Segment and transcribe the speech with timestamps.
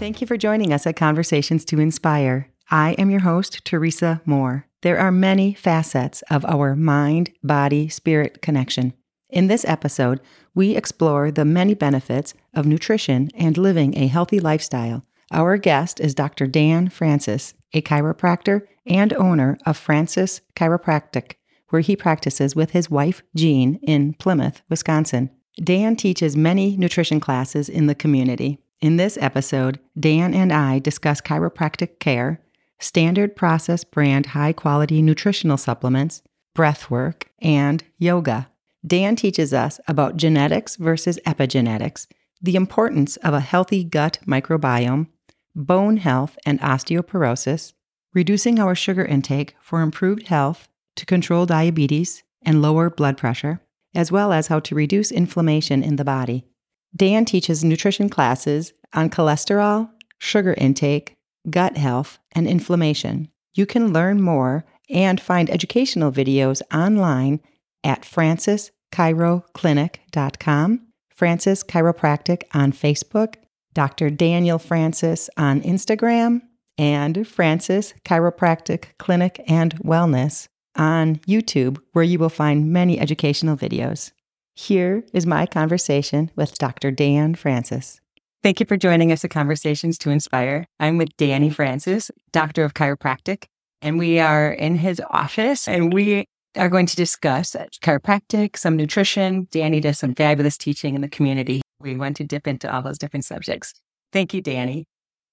[0.00, 2.48] Thank you for joining us at Conversations to Inspire.
[2.70, 4.64] I am your host, Teresa Moore.
[4.80, 8.94] There are many facets of our mind body spirit connection.
[9.28, 10.22] In this episode,
[10.54, 15.04] we explore the many benefits of nutrition and living a healthy lifestyle.
[15.32, 16.46] Our guest is Dr.
[16.46, 21.34] Dan Francis, a chiropractor and owner of Francis Chiropractic,
[21.68, 25.28] where he practices with his wife, Jean, in Plymouth, Wisconsin.
[25.62, 28.60] Dan teaches many nutrition classes in the community.
[28.80, 32.40] In this episode, Dan and I discuss chiropractic care,
[32.78, 36.22] standard process brand high quality nutritional supplements,
[36.54, 38.48] breath work, and yoga.
[38.86, 42.06] Dan teaches us about genetics versus epigenetics,
[42.40, 45.08] the importance of a healthy gut microbiome,
[45.54, 47.74] bone health and osteoporosis,
[48.14, 53.60] reducing our sugar intake for improved health to control diabetes and lower blood pressure,
[53.94, 56.46] as well as how to reduce inflammation in the body.
[56.94, 61.16] Dan teaches nutrition classes on cholesterol, sugar intake,
[61.48, 63.28] gut health, and inflammation.
[63.54, 67.40] You can learn more and find educational videos online
[67.84, 73.34] at francischiroclinic.com, Francis Chiropractic on Facebook,
[73.72, 74.10] Dr.
[74.10, 76.42] Daniel Francis on Instagram,
[76.76, 84.12] and Francis Chiropractic Clinic and Wellness on YouTube, where you will find many educational videos.
[84.54, 86.90] Here is my conversation with Dr.
[86.90, 88.00] Dan Francis.
[88.42, 90.66] Thank you for joining us at Conversations to Inspire.
[90.78, 93.44] I'm with Danny Francis, Doctor of Chiropractic,
[93.82, 96.24] and we are in his office and we
[96.56, 99.46] are going to discuss chiropractic, some nutrition.
[99.50, 101.60] Danny does some fabulous teaching in the community.
[101.80, 103.74] We want to dip into all those different subjects.
[104.10, 104.86] Thank you, Danny.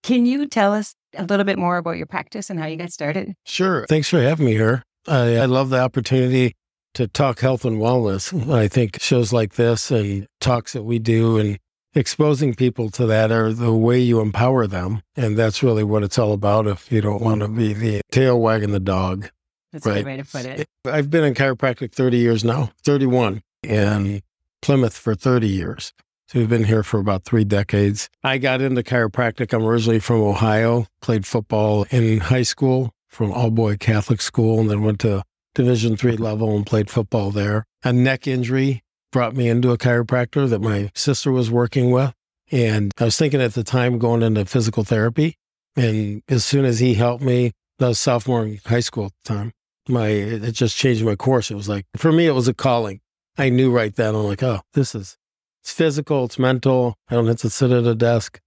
[0.03, 2.92] Can you tell us a little bit more about your practice and how you got
[2.92, 3.36] started?
[3.45, 3.86] Sure.
[3.88, 4.83] Thanks for having me here.
[5.08, 6.55] I, I love the opportunity
[6.95, 8.52] to talk health and wellness.
[8.52, 11.58] I think shows like this and talks that we do and
[11.95, 15.02] exposing people to that are the way you empower them.
[15.15, 18.39] And that's really what it's all about if you don't want to be the tail
[18.39, 19.30] wagging the dog.
[19.71, 19.98] That's right.
[19.98, 20.67] a good way to put it.
[20.86, 24.21] I've been in chiropractic 30 years now, 31, in
[24.61, 25.93] Plymouth for 30 years.
[26.27, 28.09] So we've been here for about three decades.
[28.23, 29.54] I got into chiropractic.
[29.54, 34.69] I'm originally from Ohio, played football in high school from all boy Catholic school, and
[34.69, 35.23] then went to
[35.55, 37.65] Division three level and played football there.
[37.83, 42.13] A neck injury brought me into a chiropractor that my sister was working with.
[42.51, 45.37] And I was thinking at the time going into physical therapy.
[45.75, 49.33] And as soon as he helped me, I was sophomore in high school at the
[49.33, 49.53] time
[49.89, 51.51] my it just changed my course.
[51.51, 53.01] It was like for me, it was a calling.
[53.37, 54.15] I knew right then.
[54.15, 55.17] I'm like, oh, this is
[55.61, 56.95] it's physical, it's mental.
[57.09, 58.39] I don't have to sit at a desk.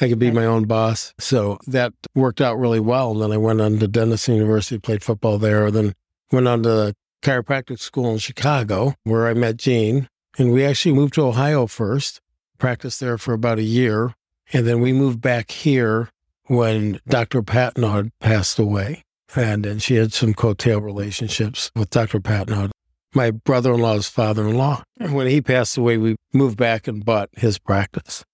[0.00, 1.12] I could be my own boss.
[1.18, 3.12] So that worked out really well.
[3.12, 5.70] And then I went on to Denison University, played football there.
[5.70, 5.92] Then
[6.30, 10.08] went on to chiropractic school in Chicago, where I met Jean.
[10.38, 12.20] And we actually moved to Ohio first,
[12.58, 14.14] practiced there for about a year.
[14.52, 16.10] And then we moved back here
[16.46, 17.42] when Dr.
[17.42, 19.04] Patton passed away
[19.36, 22.20] and, and she had some coattail relationships with Dr.
[22.20, 22.70] Patton,
[23.14, 24.82] my brother in law's father in law.
[24.98, 28.24] And when he passed away, we moved back and bought his practice.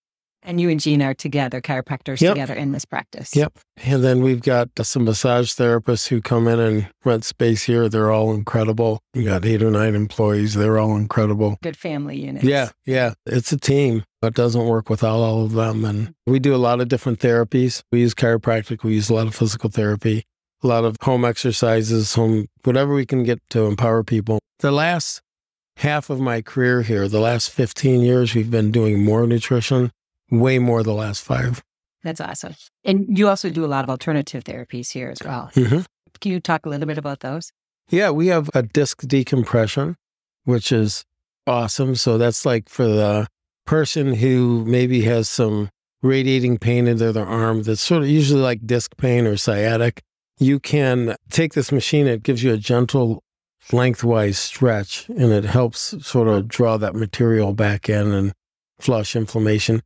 [0.48, 2.32] And you and Jean are together, chiropractors yep.
[2.32, 3.36] together in this practice.
[3.36, 3.59] Yep.
[3.84, 7.88] And then we've got some massage therapists who come in and rent space here.
[7.91, 9.00] They're all incredible.
[9.14, 10.54] We got eight or nine employees.
[10.54, 11.59] They're all incredible.
[11.62, 12.44] Good family unit.
[12.44, 12.70] Yeah.
[12.86, 13.12] Yeah.
[13.26, 14.04] It's a team.
[14.22, 15.84] It doesn't work without all of them.
[15.84, 17.82] And we do a lot of different therapies.
[17.92, 18.82] We use chiropractic.
[18.82, 20.25] We use a lot of physical therapy
[20.62, 24.41] a lot of home exercises, home, whatever we can get to empower people.
[24.59, 25.22] The last
[25.76, 29.92] half of my career here, the last 15 years, we've been doing more nutrition,
[30.31, 31.62] way more the last five.
[32.03, 32.55] That's awesome.
[32.84, 35.50] And you also do a lot of alternative therapies here as well.
[35.55, 35.81] Mm-hmm.
[36.21, 37.53] Can you talk a little bit about those?
[37.91, 39.97] Yeah, we have a disc decompression,
[40.44, 41.05] which is
[41.47, 41.94] awesome.
[41.94, 43.27] So that's like for the
[43.66, 45.71] person who maybe has some
[46.03, 50.03] radiating pain in their, their arm that's sort of usually like disc pain or sciatic
[50.39, 53.22] you can take this machine, it gives you a gentle
[53.72, 58.33] lengthwise stretch and it helps sort of draw that material back in and
[58.81, 59.83] flush inflammation.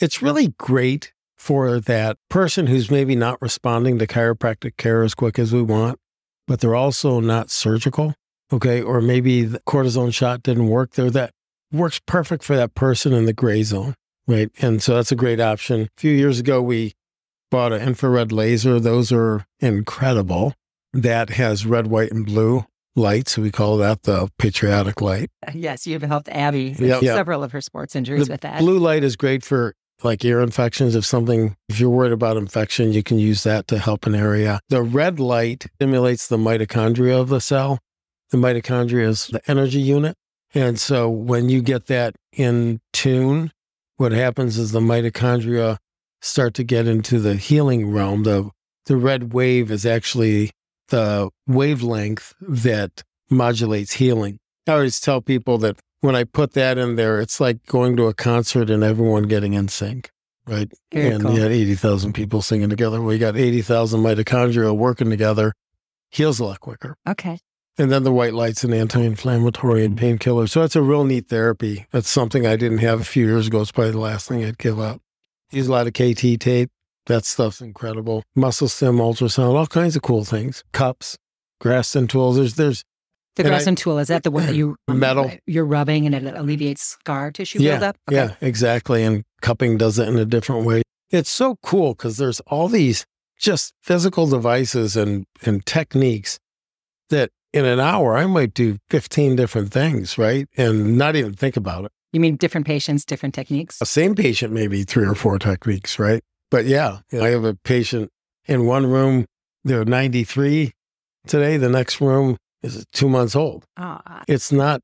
[0.00, 5.38] It's really great for that person who's maybe not responding to chiropractic care as quick
[5.38, 5.98] as we want,
[6.46, 8.14] but they're also not surgical.
[8.52, 8.82] Okay.
[8.82, 11.10] Or maybe the cortisone shot didn't work there.
[11.10, 11.30] That
[11.72, 13.94] works perfect for that person in the gray zone.
[14.26, 14.50] Right.
[14.60, 15.82] And so that's a great option.
[15.82, 16.94] A few years ago, we
[17.50, 18.80] bought an infrared laser.
[18.80, 20.54] Those are incredible.
[20.92, 22.66] That has red, white, and blue
[22.96, 23.38] lights.
[23.38, 25.30] We call that the patriotic light.
[25.54, 27.02] Yes, you've helped Abby with yep.
[27.02, 28.58] several of her sports injuries the with that.
[28.58, 30.94] Blue light is great for like ear infections.
[30.94, 34.60] If something, if you're worried about infection, you can use that to help an area.
[34.68, 37.78] The red light stimulates the mitochondria of the cell.
[38.30, 40.16] The mitochondria is the energy unit.
[40.54, 43.52] And so when you get that in tune,
[43.96, 45.78] what happens is the mitochondria
[46.20, 48.22] start to get into the healing realm.
[48.22, 48.50] The
[48.86, 50.52] the red wave is actually
[50.88, 54.38] the wavelength that modulates healing.
[54.66, 55.76] I always tell people that
[56.06, 59.54] when I put that in there, it's like going to a concert and everyone getting
[59.54, 60.10] in sync,
[60.46, 60.70] right?
[60.92, 61.34] Very and cool.
[61.34, 63.02] you had 80,000 people singing together.
[63.02, 65.52] We got 80,000 mitochondria working together,
[66.10, 66.96] heals a lot quicker.
[67.06, 67.38] Okay.
[67.76, 70.00] And then the white light's an anti inflammatory and mm.
[70.00, 70.46] painkiller.
[70.46, 71.86] So that's a real neat therapy.
[71.90, 73.60] That's something I didn't have a few years ago.
[73.60, 75.02] It's probably the last thing I'd give up.
[75.50, 76.70] Use a lot of KT tape.
[77.06, 78.24] That stuff's incredible.
[78.34, 80.64] Muscle stim, ultrasound, all kinds of cool things.
[80.72, 81.18] Cups,
[81.62, 82.36] Graston tools.
[82.36, 82.84] There's, there's,
[83.36, 85.30] The And I- tool, is that the one that you Metal.
[85.46, 87.96] you're rubbing and it alleviates scar tissue yeah, buildup?
[88.10, 89.02] yeah, exactly.
[89.04, 90.82] And cupping does it in a different way.
[91.10, 93.06] It's so cool because there's all these
[93.38, 96.38] just physical devices and, and techniques
[97.10, 100.48] that in an hour I might do 15 different things, right?
[100.56, 101.92] And not even think about it.
[102.12, 103.78] You mean different patients, different techniques?
[103.82, 106.22] a same patient maybe three or four techniques, right?
[106.50, 108.10] But yeah, I have a patient
[108.46, 109.26] in one room,
[109.64, 110.72] they're 93
[111.26, 111.56] today.
[111.58, 112.36] The next room
[112.74, 113.64] is two months old.
[113.76, 114.80] Ah, It's not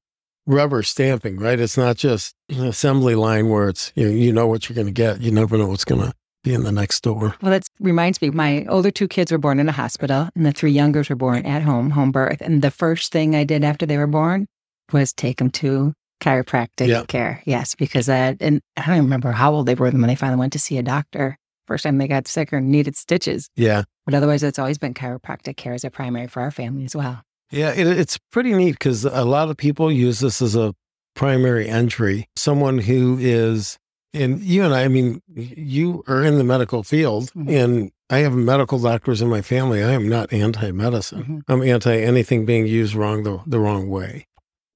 [0.46, 1.58] rubber stamping, right?
[1.60, 4.86] It's not just an assembly line where it's, you know, you know what you're going
[4.88, 5.20] to get.
[5.20, 6.12] You never know what's going to
[6.44, 7.36] be in the next door.
[7.40, 8.30] well, that reminds me.
[8.30, 11.46] My older two kids were born in a hospital, and the three youngers were born
[11.46, 12.40] at home, home birth.
[12.40, 14.46] And the first thing I did after they were born
[14.92, 17.04] was take them to chiropractic Yeah.
[17.06, 17.42] care.
[17.46, 20.52] Yes, because that, and I don't remember how old they were when they finally went
[20.54, 21.36] to see a doctor.
[21.68, 23.48] First time they got sick or needed stitches.
[23.54, 23.84] Yeah.
[24.04, 27.22] But otherwise, it's always been chiropractic care as a primary for our family as well.
[27.52, 27.72] Yeah.
[27.72, 30.74] It, it's pretty neat because a lot of people use this as a
[31.14, 32.26] primary entry.
[32.36, 33.78] Someone who is,
[34.14, 37.50] and you and I, I mean, you are in the medical field Mhm.
[37.62, 39.82] and I have medical doctors in my family.
[39.82, 41.24] I am not anti medicine.
[41.24, 41.42] Mhm.
[41.48, 44.26] I'm anti anything being used wrong the, the wrong way.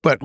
[0.03, 0.21] But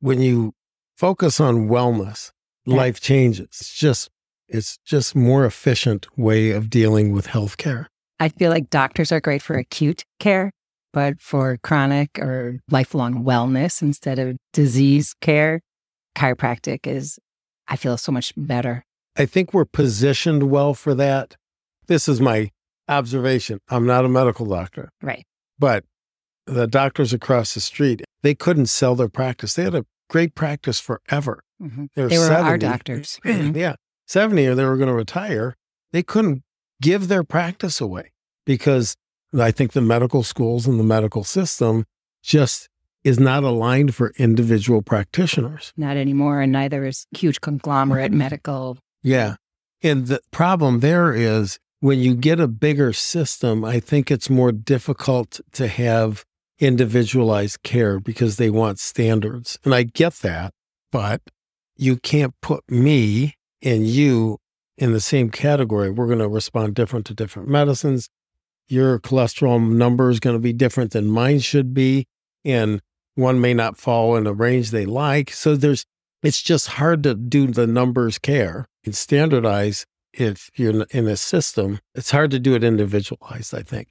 [0.00, 0.52] when you
[0.96, 2.30] focus on wellness,
[2.66, 2.76] Yeah.
[2.76, 3.46] life changes.
[3.60, 4.10] It's just,
[4.48, 7.86] it's just more efficient way of dealing with healthcare.
[8.20, 10.52] I feel like doctors are great for acute care,
[10.92, 15.60] but for chronic or lifelong wellness instead of disease care,
[16.16, 17.18] chiropractic is,
[17.68, 18.84] I feel, so much better.
[19.16, 21.36] I think we're positioned well for that.
[21.86, 22.50] This is my
[22.88, 23.58] observation.
[23.68, 25.24] I'm not a medical doctor, Right.
[25.58, 25.84] but
[26.46, 29.54] the doctors across the street, they couldn't sell their practice.
[29.54, 31.42] They had a great practice forever.
[31.62, 31.88] Mhm.
[31.94, 32.58] They were, They were our 70.
[32.66, 33.20] doctors.
[33.24, 33.76] Yeah.
[34.06, 35.54] 70 or they were going to retire.
[35.92, 36.42] They couldn't
[36.80, 38.10] give their practice away
[38.44, 38.96] because
[39.38, 41.84] I think the medical schools and the medical system
[42.22, 42.68] just
[43.04, 45.72] is not aligned for individual practitioners.
[45.76, 46.40] Not anymore.
[46.40, 48.78] And neither is huge conglomerate medical.
[49.02, 49.36] Yeah.
[49.82, 54.52] And the problem there is when you get a bigger system, I think it's more
[54.52, 56.24] difficult to have
[56.60, 59.58] individualized care because they want standards.
[59.64, 60.52] And I get that,
[60.92, 61.22] but
[61.76, 64.38] you can't put me and you
[64.78, 65.90] in the same category.
[65.90, 68.08] We're going to respond different to different medicines.
[68.68, 72.06] Your cholesterol number is going to be different than mine should be.
[72.44, 72.80] And
[73.14, 75.30] one may not fall in a range they like.
[75.30, 75.84] So there's,
[76.22, 81.80] it's just hard to do the numbers care and standardize if you're in a system.
[81.94, 83.88] It's hard to do it individualized, I think.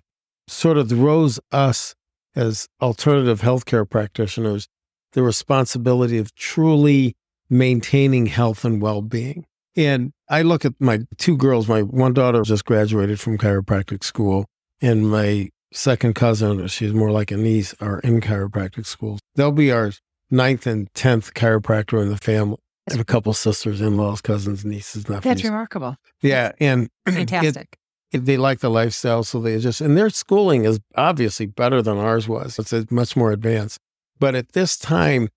[0.48, 1.96] Sort of throws us
[2.36, 4.68] as alternative healthcare practitioners
[5.14, 7.16] the responsibility of truly
[7.50, 9.46] maintaining health and well being.
[9.76, 14.46] And I look at my two girls, my one daughter just graduated from chiropractic school,
[14.82, 19.20] and my second cousin, she's more like a niece, are in chiropractic school.
[19.36, 19.92] They'll be our
[20.30, 22.58] ninth and tenth chiropractor in the family.
[22.90, 25.24] I have a couple sisters, in laws, cousins, nieces, nephews.
[25.24, 25.96] That's remarkable.
[26.22, 26.52] yeah.
[26.60, 27.78] And Fantastic.
[28.12, 31.98] it- they like the lifestyle, so they just and their schooling is obviously better than
[31.98, 32.60] ours was.
[32.60, 33.80] It's much more advanced.
[34.20, 35.30] But at this time,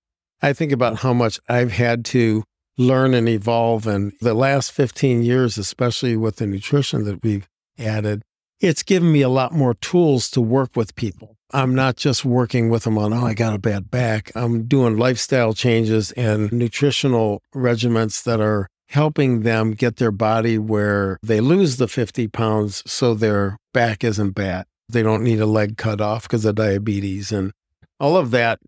[0.43, 2.43] I think about how much I've had to
[2.77, 7.47] learn and evolve, and the last fifteen years, especially with the nutrition that we've
[7.79, 8.25] added,
[8.61, 11.37] it's given me a lot more tools to work with people.
[11.53, 14.33] I'm not just working with them on, oh, I got a bad back.
[14.35, 21.19] I'm doing lifestyle changes and nutritional regimens that are helping them get their body where
[21.23, 24.67] they lose the 50 pounds so their back isn't bad.
[24.89, 27.31] They don't need a leg cut off because of diabetes.
[27.33, 27.53] And
[28.01, 28.59] all of that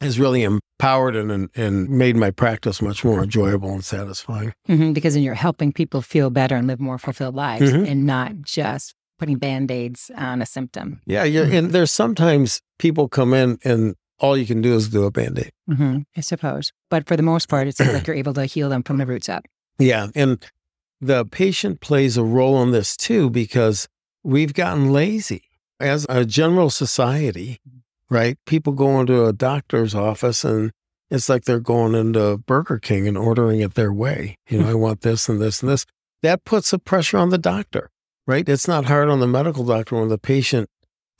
[0.00, 4.52] has really empowered and, and made my practice much more enjoyable and satisfying.
[4.68, 7.88] Mhm, because then you're helping people feel better and live more fulfilled lives Mhm.
[7.88, 11.00] and not just putting band aids on a symptom.
[11.06, 11.56] Yeah, you're, mm.
[11.56, 15.38] and there's sometimes people come in and all you can do is do a band
[15.38, 15.52] aid.
[15.72, 16.72] hmm I suppose.
[16.90, 19.06] But for the most part, it seems like you're able to heal them from the
[19.06, 19.44] roots up.
[19.78, 20.08] Yeah.
[20.16, 20.44] And
[21.00, 23.86] the patient plays a role in this too because
[24.24, 25.44] we've gotten lazy
[25.78, 27.78] as a general society, mm-hmm.
[28.12, 28.38] right?
[28.44, 30.72] People go into a doctor's office and
[31.12, 34.36] it's like they're going into Burger King and ordering it their way.
[34.48, 34.70] You know, mm.
[34.70, 35.86] I want this and this and this.
[36.22, 37.88] that puts a pressure on the doctor,
[38.26, 38.48] right?
[38.48, 40.68] It's not hard on the medical doctor when the patient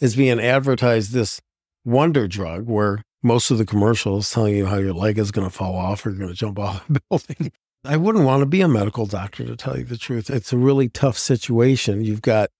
[0.00, 1.40] is being advertised this
[1.85, 5.54] wonder drug where most of the commercials telling you how your leg is going to
[5.54, 7.52] fall off or you're going to jump off a building.
[7.85, 10.30] I wouldn't want to be a medical doctor to tell you the truth.
[10.30, 12.04] It's a really tough situation.
[12.04, 12.50] You've got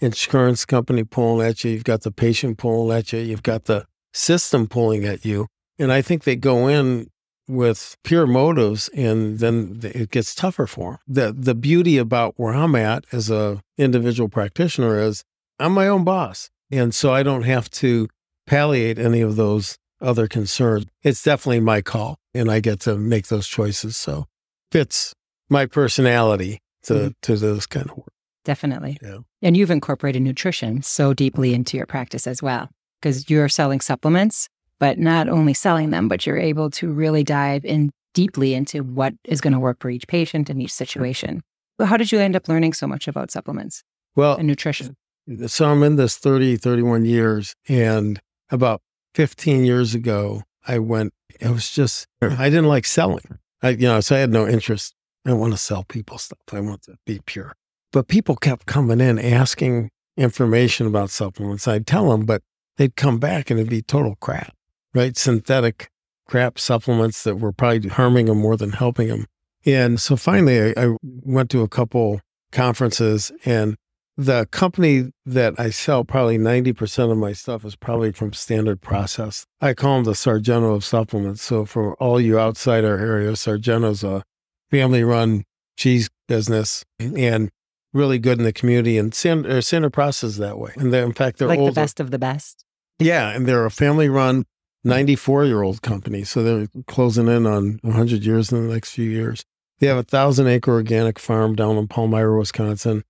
[0.00, 3.86] insurance company pulling at you, you've got the patient pulling at you, you've got the
[4.12, 5.46] system pulling at you.
[5.78, 7.08] And I think they go in
[7.52, 11.34] with pure motives and then it gets tougher for them.
[11.36, 15.24] The the beauty about where I'm at as a individual practitioner is
[15.58, 16.50] I'm my own boss.
[16.70, 18.08] And so I don't have to
[18.46, 20.86] palliate any of those other concerns.
[21.02, 23.96] It's definitely my call and I get to make those choices.
[23.96, 24.26] So
[24.70, 25.14] fits
[25.48, 27.08] my personality to mm-hmm.
[27.22, 28.12] to those kind of work.
[28.44, 28.98] Definitely.
[29.00, 29.18] Yeah.
[29.40, 34.48] And you've incorporated nutrition so deeply into your practice as well because you're selling supplements,
[34.82, 39.14] but not only selling them, but you're able to really dive in deeply into what
[39.22, 41.40] is going to work for each patient in each situation.
[41.78, 43.84] Well, how did you end up learning so much about supplements?
[44.16, 44.96] Well, and nutrition.
[45.30, 48.20] Uh, so I'm in this 30, 31 years and
[48.50, 48.82] about
[49.14, 53.38] 15 years ago, I went, it was just, I didn't like selling.
[53.62, 54.94] I, you know, so I had no interest.
[55.24, 56.40] I don't want to sell people stuff.
[56.52, 57.54] I want to be pure.
[57.92, 61.68] But people kept coming in asking information about supplements.
[61.68, 62.42] I'd tell them, but
[62.78, 64.52] they'd come back and it'd be total crap,
[64.94, 65.16] right?
[65.16, 65.90] Synthetic
[66.26, 69.26] crap supplements that were probably harming them more than helping them.
[69.64, 72.20] And so finally, I, I went to a couple
[72.50, 73.76] conferences and
[74.16, 79.46] the company that I sell, probably 90% of my stuff is probably from Standard Process.
[79.60, 81.42] I call them the Sargento of supplements.
[81.42, 84.22] So for all you outside our area, Sargento's a
[84.70, 85.44] family run
[85.76, 87.50] cheese business and
[87.94, 88.98] really good in the community.
[88.98, 90.72] And Standard, uh, Standard Process is that way.
[90.76, 91.72] And in fact, they're like older.
[91.72, 92.64] the best of the best.
[92.98, 93.30] Yeah.
[93.30, 94.44] And they're a family run
[94.84, 96.24] 94 year old company.
[96.24, 99.44] So they're closing in on 100 years in the next few years.
[99.78, 103.02] They have a thousand acre organic farm down in Palmyra, Wisconsin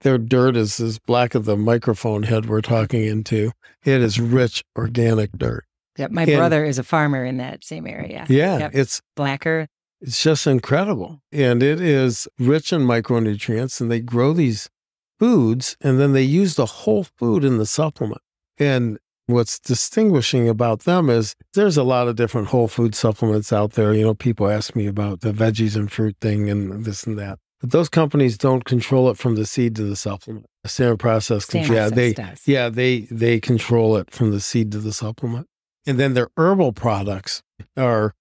[0.00, 3.52] their dirt is as black as the microphone head we're talking into.
[3.84, 5.64] It is rich organic dirt.
[5.98, 6.10] Yep.
[6.10, 8.26] My and, brother is a farmer in that same area.
[8.28, 8.58] Yeah.
[8.58, 8.70] Yep.
[8.74, 9.66] It's blacker.
[10.00, 11.22] It's just incredible.
[11.32, 13.80] And it is rich in micronutrients.
[13.80, 14.68] And they grow these
[15.18, 18.20] foods and then they use the whole food in the supplement.
[18.58, 23.72] And what's distinguishing about them is there's a lot of different whole food supplements out
[23.72, 23.92] there.
[23.92, 27.38] You know, people ask me about the veggies and fruit thing and this and that.
[27.60, 30.46] But those companies don't control it from the seed to the supplement.
[30.62, 32.42] The Standard Process, Standard yeah, they, does.
[32.46, 35.46] yeah, they they control it from the seed to the supplement.
[35.86, 37.42] And then their herbal products
[37.76, 38.12] are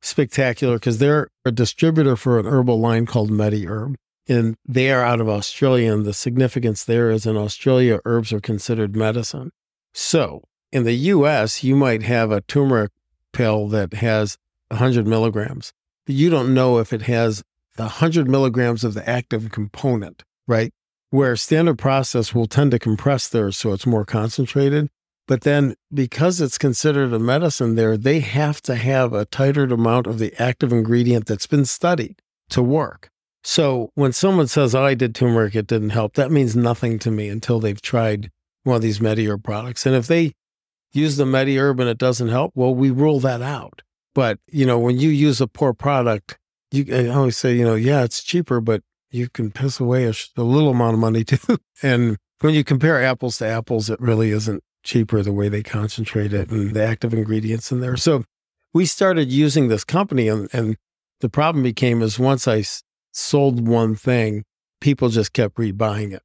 [0.00, 3.94] spectacular because they're a distributor for an herbal line called MediHerb.
[4.26, 5.92] And they are out of Australia.
[5.92, 9.50] And the significance there is in Australia, herbs are considered medicine.
[9.92, 12.92] So in the US, you might have a turmeric
[13.32, 14.36] pill that has
[14.68, 15.72] 100 milligrams.
[16.06, 17.42] But you don't know if it has
[17.76, 20.72] 100 milligrams of the active component, right?
[21.10, 24.88] Where standard process will tend to compress there so it's more concentrated.
[25.26, 30.06] But then because it's considered a medicine there, they have to have a tighter amount
[30.06, 33.10] of the active ingredient that's been studied to work.
[33.44, 37.10] So when someone says, oh, I did turmeric, it didn't help, that means nothing to
[37.10, 38.30] me until they've tried
[38.64, 39.86] one of these MediHerb products.
[39.86, 40.32] And if they
[40.92, 43.82] use the MediHerb and it doesn't help, well, we rule that out.
[44.14, 46.38] But, you know, when you use a poor product,
[46.70, 50.14] you I always say, you know, yeah, it's cheaper, but you can piss away a,
[50.36, 51.58] a little amount of money too.
[51.82, 56.32] and when you compare apples to apples, it really isn't cheaper the way they concentrate
[56.32, 57.96] it and the active ingredients in there.
[57.96, 58.24] So
[58.72, 60.76] we started using this company, and, and
[61.20, 64.44] the problem became is once I s- sold one thing,
[64.80, 66.22] people just kept rebuying it,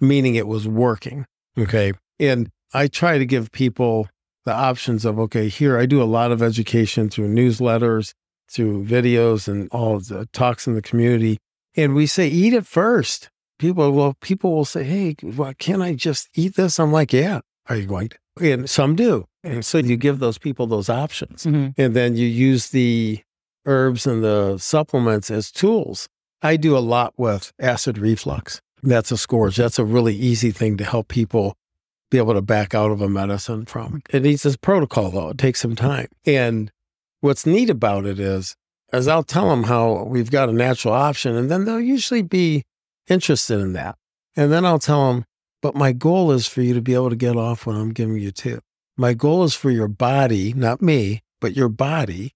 [0.00, 1.26] meaning it was working.
[1.58, 1.92] Okay.
[2.18, 4.08] And I try to give people
[4.44, 8.12] the options of, okay, here I do a lot of education through newsletters
[8.52, 11.38] through videos and all of the talks in the community.
[11.74, 13.30] And we say, eat it first.
[13.58, 16.78] People, well, people will say, hey, well, can I just eat this?
[16.78, 17.40] I'm like, yeah.
[17.68, 18.18] Are you going to?
[18.40, 19.26] And some do.
[19.42, 21.44] And so you give those people those options.
[21.44, 21.80] Mm-hmm.
[21.80, 23.20] And then you use the
[23.64, 26.08] herbs and the supplements as tools.
[26.42, 28.60] I do a lot with acid reflux.
[28.82, 29.56] That's a scourge.
[29.56, 31.54] That's a really easy thing to help people
[32.10, 33.86] be able to back out of a medicine from.
[33.86, 34.16] Mm-hmm.
[34.16, 35.30] It needs this protocol, though.
[35.30, 36.08] It takes some time.
[36.26, 36.70] And
[37.20, 38.54] what's neat about it is,
[38.92, 42.64] as I'll tell them how we've got a natural option, and then they'll usually be
[43.08, 43.96] interested in that.
[44.36, 45.24] And then I'll tell them,
[45.62, 48.18] but my goal is for you to be able to get off what I'm giving
[48.18, 48.60] you too.
[48.96, 52.34] My goal is for your body, not me, but your body,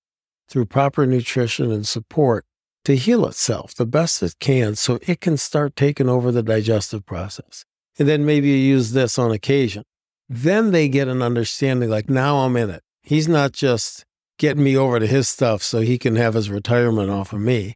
[0.49, 2.46] through proper nutrition and support,
[2.87, 7.05] to heal itself the best it can so it can start taking over the digestive
[7.05, 7.65] process.
[7.99, 9.83] And then maybe you use this on occasion.
[10.29, 12.83] Then they get an understanding like, now I'm in it.
[13.03, 14.05] He's not just
[14.39, 17.75] getting me over to his stuff so he can have his retirement off of me.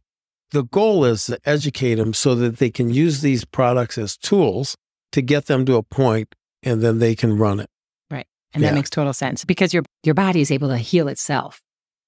[0.51, 4.75] the goal is to educate them so that they can use these products as tools
[5.13, 7.69] to get them to a point and then they can run it.
[8.09, 8.27] Right.
[8.53, 8.69] And Yeah.
[8.69, 11.61] that makes total sense because your your body is able to heal itself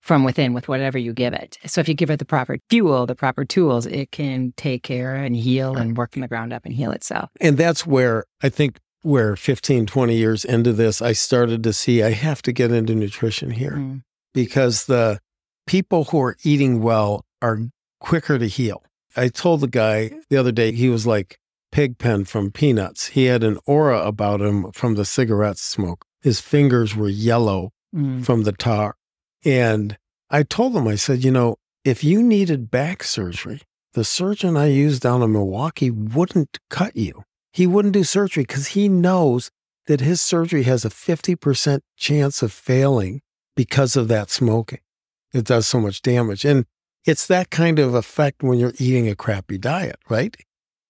[0.04, 1.58] from within with whatever you give it.
[1.66, 5.16] So if you give it the proper fuel, the proper tools, it can take care
[5.16, 7.30] and heal and work from the ground up and heal itself.
[7.40, 12.04] And that's where I think where 15, 20 years into this, I started to see
[12.04, 14.02] I have to get into nutrition here Mm.
[14.34, 15.20] because the
[15.68, 17.60] people who are eating well are
[18.00, 18.84] quicker to heal.
[19.16, 21.38] I told the guy the other day, he was like
[21.72, 23.08] Pigpen from Peanuts.
[23.08, 26.06] He had an aura about him from the cigarette smoke.
[26.22, 28.26] His fingers were yellow Mm.
[28.26, 28.96] from the tar.
[29.46, 29.98] And
[30.30, 33.62] I told them, I said, you know, if you needed back surgery,
[33.94, 37.24] the surgeon I used down in Milwaukee wouldn't cut you.
[37.52, 39.52] He wouldn't do surgery because he knows
[39.86, 43.22] that his surgery has a 50% chance of failing
[43.56, 44.80] because of that smoking.
[45.34, 46.46] It does so much damage.
[46.46, 46.66] And
[47.06, 50.36] it's that kind of effect when you're eating a crappy diet, right?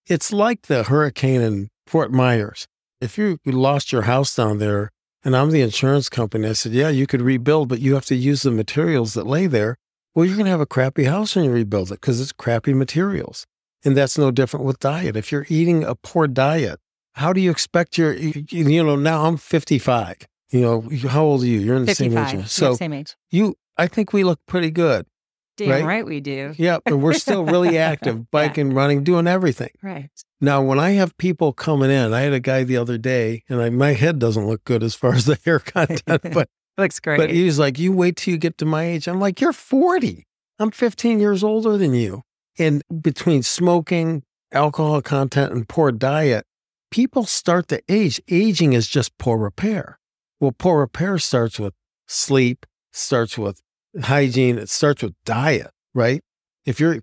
[0.06, 2.68] It's like the hurricane in Fort Myers.
[3.02, 4.92] If you lost your house down there
[5.24, 8.16] and I'm the insurance company, I said, yeah, you could rebuild, but you have to
[8.16, 9.78] use the materials that lay there.
[10.16, 12.74] Well, you're going to have a crappy house when you rebuild it because it's crappy
[12.74, 13.46] materials.
[13.86, 15.16] And that's no different with diet.
[15.16, 16.80] If you're eating a poor diet,
[17.14, 20.18] how do you expect your, you know, now I'm 55.
[20.52, 21.60] You know, how old are you?
[21.60, 22.34] You're in the same 55.
[22.34, 22.40] age.
[22.42, 23.16] Yeah, So same age.
[23.32, 25.08] you, I think we look pretty good.
[25.58, 25.84] Damn right?
[25.86, 26.54] right, we do.
[26.58, 29.70] Yeah, but we're still really active, biking, running, doing everything.
[29.82, 30.10] Right.
[30.42, 33.62] Now, when I have people coming in, I had a guy the other day, and
[33.62, 37.18] I, my head doesn't look good as far as the hair content, but Looks great.
[37.18, 40.26] but he's like, "You wait till you get to my age." I'm like, "You're 40.
[40.60, 42.24] I'm 15 years older than you."
[42.58, 46.46] And between smoking, alcohol content, and poor diet,
[46.90, 48.20] people start to age.
[48.28, 50.00] Aging is just poor repair.
[50.40, 51.74] Well, poor repair starts with
[52.08, 53.62] sleep, starts with
[54.02, 56.22] hygiene, it starts with diet, right?
[56.66, 57.02] If you're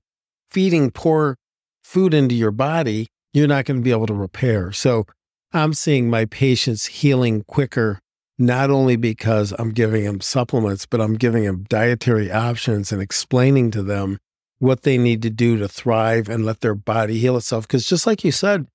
[0.50, 1.36] feeding poor
[1.84, 4.72] food into your body, you're not going to be able to repair.
[4.72, 5.06] So
[5.52, 8.00] I'm seeing my patients healing quicker,
[8.38, 13.70] not only because I'm giving them supplements, but I'm giving them dietary options and explaining
[13.72, 14.18] to them
[14.58, 17.66] what they need to do to thrive and let their body heal itself.
[17.66, 18.66] Because just like you said,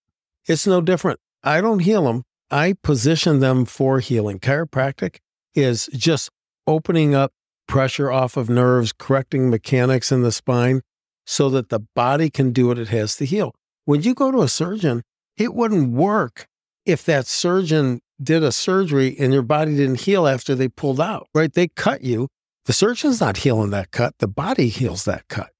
[0.47, 1.19] it's no different.
[1.43, 4.39] I don't heal them, I position them for healing.
[4.39, 5.17] Chiropractic
[5.53, 6.29] is just
[6.67, 7.31] opening up
[7.67, 10.81] pressure off of nerves, correcting mechanics in the spine
[11.25, 13.53] so that the body can do what it has to heal.
[13.85, 15.01] When you go to a surgeon,
[15.37, 16.47] it wouldn't work
[16.85, 21.27] if that surgeon did a surgery and your body didn't heal after they pulled out,
[21.33, 21.51] right?
[21.51, 22.27] They cut you.
[22.65, 25.51] The surgeon's not healing that cut, the body heals that cut.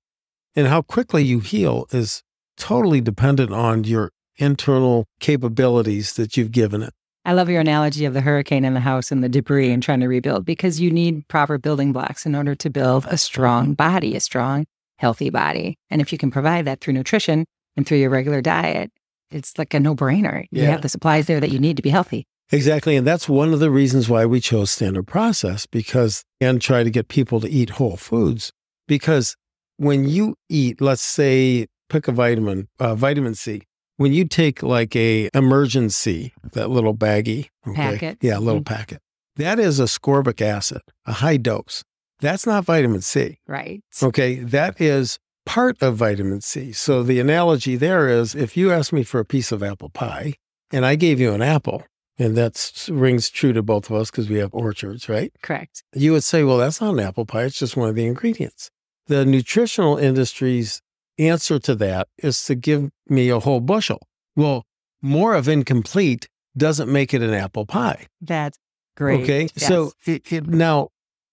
[0.56, 2.24] And how quickly you heal is
[2.58, 6.94] totally dependent on your internal capabilities that you've given it.
[7.28, 10.02] I love your analogy of the hurricane and the house and the debris and trying
[10.02, 14.16] to rebuild because you need proper building blocks in order to build a strong body,
[14.16, 15.76] a strong, healthy body.
[15.90, 18.92] And if you can provide that through nutrition and through your regular diet,
[19.32, 20.46] it's like a no brainer.
[20.52, 22.28] You have the supplies there that you need to be healthy.
[22.52, 22.96] Exactly.
[22.96, 26.92] And that's one of the reasons why we chose standard process because, and try to
[26.92, 28.52] get people to eat whole foods.
[28.88, 29.36] Because
[29.78, 33.64] when you eat, let's say, pick a vitamin, uh, vitamin C,
[33.98, 38.18] when you take like a Emergen-C, that little baggie, Packet.
[38.22, 38.66] yeah, a little Mhm.
[38.66, 39.00] packet,
[39.36, 41.84] that is ascorbic acid, a high dose.
[42.20, 43.40] That's not vitamin C.
[43.48, 43.82] Right.
[44.02, 46.72] Okay, that is part of vitamin C.
[46.72, 50.34] So the analogy there is if you ask me for a piece of apple pie
[50.72, 51.84] and I gave you an apple,
[52.18, 55.32] and that rings true to both of us because we have orchards, right?
[55.44, 55.84] Correct.
[55.94, 58.72] You would say, well, that's not an apple pie, it's just one of the ingredients.
[59.08, 60.82] The nutritional industry's
[61.18, 64.00] answer to that is to give me a whole bushel.
[64.36, 64.64] Well,
[65.02, 68.08] more of incomplete doesn't make it an apple pie.
[68.22, 68.58] That's
[68.96, 69.24] great.
[69.24, 69.42] Okay.
[69.56, 69.68] Yes.
[69.68, 70.90] So it, it, now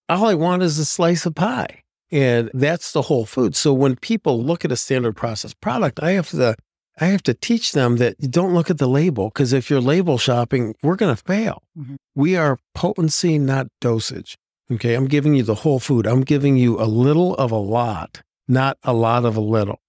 [0.08, 1.80] all I want is a slice of pie.
[2.10, 3.56] And that's the whole food.
[3.56, 6.54] So when people look at a standard processed product, I have to
[7.00, 9.80] I have to teach them that you don't look at the label because if you're
[9.80, 11.62] label shopping, we're going to fail.
[11.78, 11.96] Mhm.
[12.14, 14.36] We are potency, not dosage.
[14.70, 14.92] Okay.
[14.94, 16.06] I'm giving you the whole food.
[16.06, 18.20] I'm giving you a little of a lot,
[18.52, 19.80] not a lot of a little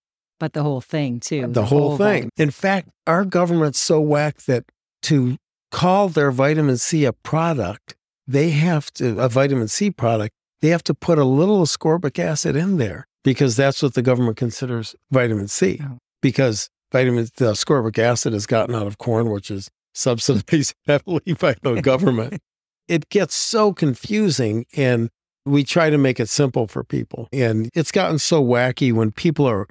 [0.43, 1.47] but the whole thing too.
[1.47, 2.06] the whole thing.
[2.06, 2.30] vitamin.
[2.36, 4.65] In fact, our government's so whacked that
[5.04, 5.38] to
[5.71, 7.95] call their vitamin C a product,
[8.28, 12.58] they have to, a vitamin C product, they have to put a little ascorbic acid
[12.58, 15.80] in there because that's what the government considers vitamin C.
[15.82, 15.99] Oh.
[16.21, 21.56] Because vitamin, the ascorbic acid is gotten out of corn, which is subsidized heavily by
[21.62, 22.41] the government.
[22.89, 25.10] it gets so confusing and
[25.46, 27.28] we try to make it simple for people.
[27.32, 29.68] And it's gotten so wacky when people are,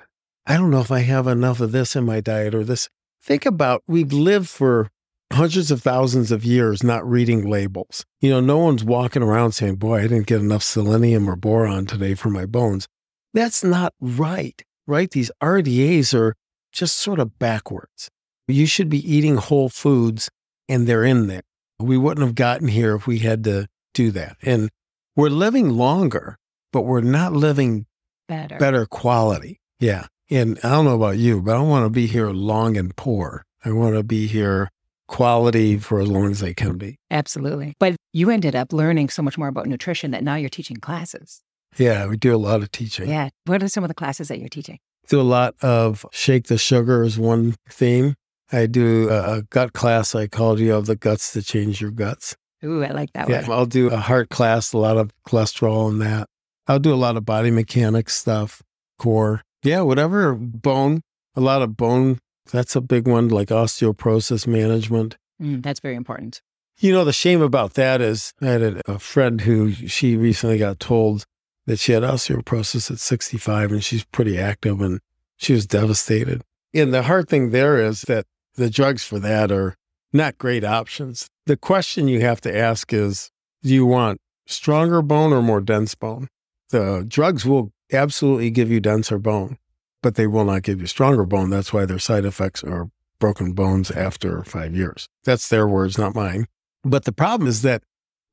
[0.46, 2.88] I don't know if I have enough of this in my diet or this.
[3.22, 4.90] Think about we've lived for
[5.32, 8.04] hundreds of thousands of years not reading labels.
[8.20, 11.86] You know, no one's walking around saying, Boy, I didn't get enough selenium or boron
[11.86, 12.86] today for my bones.
[13.32, 14.60] That's not right.
[14.86, 15.10] right?
[15.10, 16.34] These RDAs are
[16.72, 18.10] just sort of backwards.
[18.48, 20.28] You should be eating whole foods
[20.68, 21.42] and they're in there.
[21.78, 24.36] We wouldn't have gotten here if we had to do that.
[24.42, 24.70] And
[25.16, 26.38] we're living longer,
[26.72, 27.86] but we're not living
[28.28, 29.60] better, better quality.
[29.80, 30.06] Yeah.
[30.30, 33.44] And I don't know about you, but I want to be here long and poor.
[33.64, 34.70] I want to be here
[35.06, 36.98] quality for as long as they can be.
[37.10, 37.74] Absolutely.
[37.78, 41.42] But you ended up learning so much more about nutrition that now you're teaching classes.
[41.76, 43.08] Yeah, we do a lot of teaching.
[43.08, 43.28] Yeah.
[43.44, 44.78] What are some of the classes that you're teaching?
[45.08, 48.14] Do a lot of shake the sugar is one theme.
[48.50, 50.14] I do a, a gut class.
[50.14, 52.36] I called you have the guts to change your guts.
[52.64, 53.58] Ooh, I like that yeah, one.
[53.58, 56.28] I'll do a heart class, a lot of cholesterol in that.
[56.66, 58.62] I'll do a lot of body mechanics stuff,
[58.98, 59.42] core.
[59.62, 61.02] Yeah, whatever bone,
[61.34, 62.18] a lot of bone.
[62.52, 65.16] That's a big one, like osteoporosis management.
[65.40, 66.40] Mm, that's very important.
[66.78, 70.58] You know, the shame about that is I had a, a friend who she recently
[70.58, 71.24] got told
[71.66, 75.00] that she had osteoporosis at 65 and she's pretty active and
[75.36, 76.42] she was devastated.
[76.74, 79.76] And the hard thing there is that the drugs for that are
[80.12, 81.28] not great options.
[81.46, 83.30] The question you have to ask is
[83.62, 86.28] do you want stronger bone or more dense bone?
[86.70, 89.58] The drugs will absolutely give you denser bone,
[90.02, 91.50] but they will not give you stronger bone.
[91.50, 95.08] That's why their side effects are broken bones after five years.
[95.24, 96.46] That's their words, not mine.
[96.82, 97.82] But the problem is that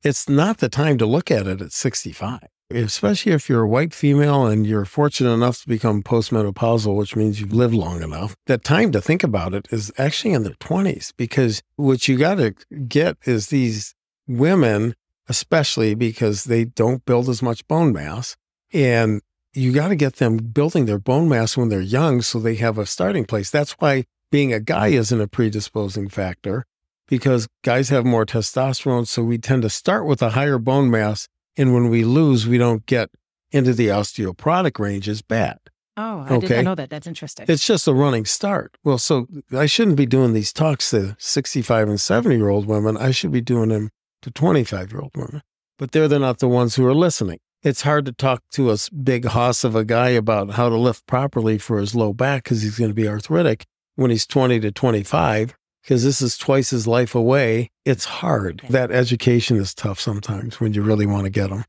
[0.02, 2.40] it's not the time to look at it at 65
[2.70, 7.40] especially if you're a white female and you're fortunate enough to become postmenopausal, which means
[7.40, 11.12] you've lived long enough, that time to think about it is actually in their 20s
[11.16, 12.54] because what you got to
[12.88, 13.94] get is these
[14.26, 14.94] women,
[15.28, 18.36] especially because they don't build as much bone mass.
[18.72, 19.20] And
[19.52, 22.78] you got to get them building their bone mass when they're young so they have
[22.78, 23.50] a starting place.
[23.50, 26.66] That's why being a guy isn't a predisposing factor
[27.08, 29.08] because guys have more testosterone.
[29.08, 31.26] So we tend to start with a higher bone mass
[31.60, 33.10] and when we lose, we don't get
[33.52, 35.58] into the osteoporotic range as bad.
[35.94, 36.46] Oh, I okay?
[36.46, 36.88] didn't know that.
[36.88, 37.44] That's interesting.
[37.50, 38.78] It's just a running start.
[38.82, 42.96] Well, so I shouldn't be doing these talks to 65 and 70 year old women.
[42.96, 43.90] I should be doing them
[44.22, 45.42] to 25 year old women.
[45.78, 47.40] But they're, they're not the ones who are listening.
[47.62, 51.06] It's hard to talk to a big hoss of a guy about how to lift
[51.06, 54.72] properly for his low back because he's going to be arthritic when he's 20 to
[54.72, 57.70] 25 because this is twice his life away.
[57.84, 58.62] It's hard.
[58.70, 61.64] That education is tough sometimes when you really want to get them.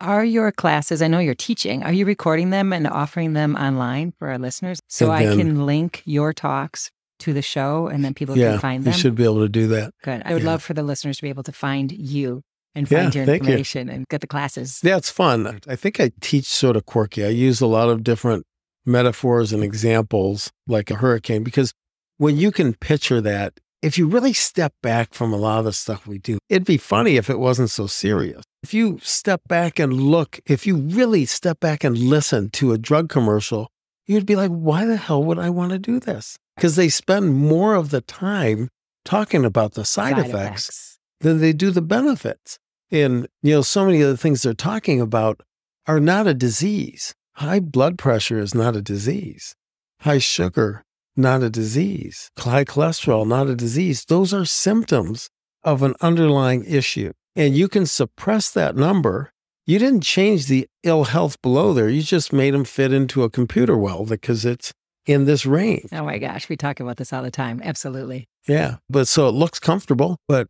[0.00, 4.12] Are your classes, I know you're teaching, are you recording them and offering them online
[4.18, 6.90] for our listeners so then, I can link your talks
[7.20, 8.92] to the show and then people yeah, can find them?
[8.92, 9.94] You should be able to do that.
[10.02, 10.20] Good.
[10.26, 10.50] I would yeah.
[10.50, 12.42] love for the listeners to be able to find you
[12.74, 13.94] and find yeah, your information you.
[13.94, 14.80] and get the classes.
[14.82, 15.60] Yeah, it's fun.
[15.66, 17.24] I think I teach sort of quirky.
[17.24, 18.44] I use a lot of different
[18.84, 21.72] metaphors and examples like a hurricane because
[22.18, 25.72] when you can picture that, if you really step back from a lot of the
[25.72, 28.42] stuff we do, it'd be funny if it wasn't so serious.
[28.62, 32.78] If you step back and look, if you really step back and listen to a
[32.78, 33.68] drug commercial,
[34.06, 36.36] you'd be like, why the hell would I want to do this?
[36.56, 38.70] Because they spend more of the time
[39.04, 42.58] talking about the side, side effects, effects than they do the benefits.
[42.90, 45.42] And, you know, so many of the things they're talking about
[45.86, 47.14] are not a disease.
[47.34, 49.54] High blood pressure is not a disease.
[50.00, 50.82] High sugar
[51.16, 52.30] not a disease.
[52.38, 54.04] High cholesterol, not a disease.
[54.04, 55.28] Those are symptoms
[55.64, 57.12] of an underlying issue.
[57.34, 59.32] And you can suppress that number.
[59.66, 61.88] You didn't change the ill health below there.
[61.88, 64.72] You just made them fit into a computer well because it's
[65.06, 65.88] in this range.
[65.92, 67.60] Oh my gosh, we talk about this all the time.
[67.64, 68.28] Absolutely.
[68.48, 68.76] Yeah.
[68.88, 70.46] But so it looks comfortable, but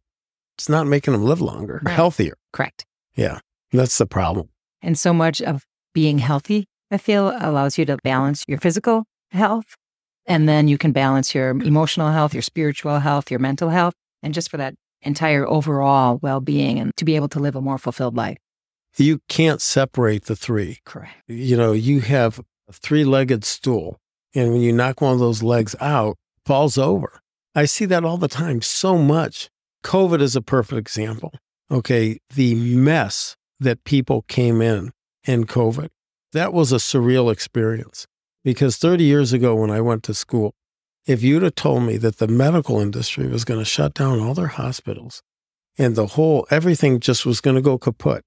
[0.57, 1.95] it's not making them live longer, right.
[1.95, 2.37] healthier.
[2.53, 2.85] Correct.
[3.15, 3.41] Yeah.
[3.73, 4.49] That's the problem.
[4.83, 9.75] And so much of being healthy, I feel, allows you to balance your physical health
[10.27, 14.35] and then you can balance your emotional health, your spiritual health, your mental health, and
[14.35, 17.79] just for that entire overall well being and to be able to live a more
[17.79, 18.39] fulfilled life.
[18.97, 20.79] You can't separate the three.
[20.85, 21.23] Correct.
[21.29, 23.99] You know, you have a three legged stool,
[24.35, 27.21] and when you knock one of those legs out, falls over.
[27.55, 29.49] I see that all the time so much.
[29.85, 31.33] COVID is a perfect example.
[31.71, 32.19] Okay.
[32.35, 34.93] The mess that people came in
[35.25, 35.89] in COVID,
[36.33, 38.07] that was a surreal experience.
[38.47, 40.55] Because 30 years ago, when I went to school,
[41.05, 44.35] if you'd have told me that the medical industry was going to shut down all
[44.35, 45.21] their hospitals
[45.77, 48.23] and the whole, everything just was going to go kaput,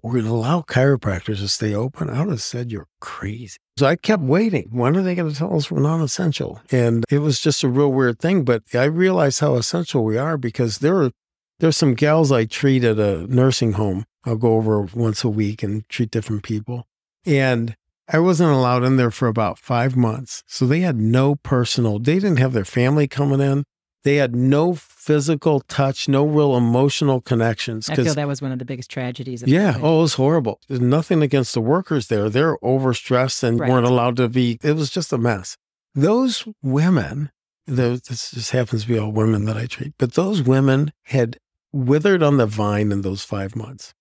[0.00, 3.56] we're going to allow chiropractors to stay open, I would have said, you're crazy.
[3.76, 4.68] So I kept waiting.
[4.70, 6.60] When are they going to tell us we're non essential?
[6.70, 8.44] And it was just a real weird thing.
[8.44, 11.10] But I realized how essential we are because there are
[11.58, 14.04] there's some gals I treat at a nursing home.
[14.24, 16.86] I'll go over once a week and treat different people.
[17.26, 17.74] And
[18.08, 20.42] I wasn't allowed in there for about five months.
[20.46, 23.64] So they had no personal, they didn't have their family coming in.
[24.02, 27.88] They had no physical touch, no real emotional connections.
[27.88, 29.42] I feel that was one of the biggest tragedies.
[29.42, 29.78] Of yeah.
[29.80, 30.60] Oh, it was horrible.
[30.68, 32.28] There's nothing against the workers there.
[32.28, 33.70] They're overstressed and Right.
[33.70, 34.58] weren't allowed to be.
[34.62, 35.56] It was just a mess.
[35.94, 37.30] Those women,
[37.66, 41.38] those, this just happens to be all women that I treat, but those women had
[41.72, 43.94] withered on the vine in those five months.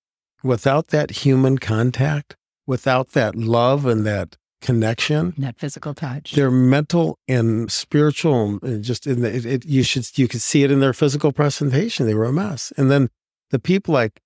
[0.44, 6.32] Without that human contact, without that love and that connection, that physical touch.
[6.32, 10.64] their mental and spiritual and just in the, it, it, you should you could see
[10.64, 12.06] it in their physical presentation.
[12.06, 12.72] They were a mess.
[12.78, 13.10] And then
[13.52, 14.22] the people like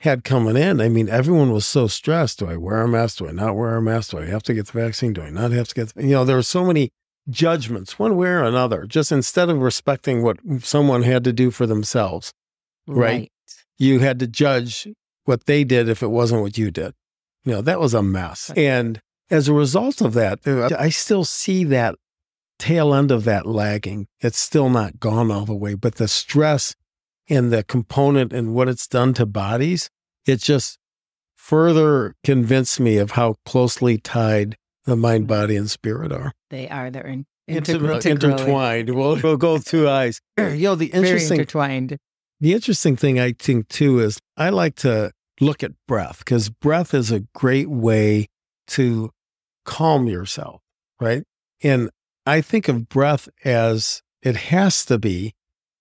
[0.00, 0.80] had coming in.
[0.80, 2.38] I mean everyone was so stressed.
[2.38, 3.18] Do i wear a mask?
[3.18, 4.10] Do i not wear a mask?
[4.10, 5.12] Do i have to get the vaccine?
[5.12, 6.90] Do i not have to get the, you know there were so many
[7.28, 11.66] judgments one way or another just instead of respecting what someone had to do for
[11.66, 12.32] themselves
[12.88, 13.30] right.
[13.78, 14.88] you had to judge
[15.24, 16.94] what they did if it wasn't what you did.
[17.44, 18.50] You know, that was a mess.
[18.56, 19.00] And
[19.30, 21.96] as a result of that, uh, I still see that
[22.58, 24.06] tail end of that lagging.
[24.20, 26.74] It's still not gone all the way, but the stress
[27.28, 29.90] and the component and what it's done to bodies,
[30.26, 30.78] it just
[31.34, 36.32] further convinced me of how closely tied the mind, body, and spirit are.
[36.50, 36.90] They are.
[36.90, 38.90] They're in, Inter- integral- intertwined.
[38.94, 40.20] We'll, we'll go two eyes.
[40.38, 41.98] You know, the Very interesting intertwined.
[42.40, 46.94] the interesting thing I think too is I like to look at breath because breath
[46.94, 48.28] is a great way
[48.68, 49.10] to
[49.64, 50.60] calm yourself,
[51.00, 51.24] right?
[51.62, 51.90] And
[52.26, 55.34] I think of breath as it has to be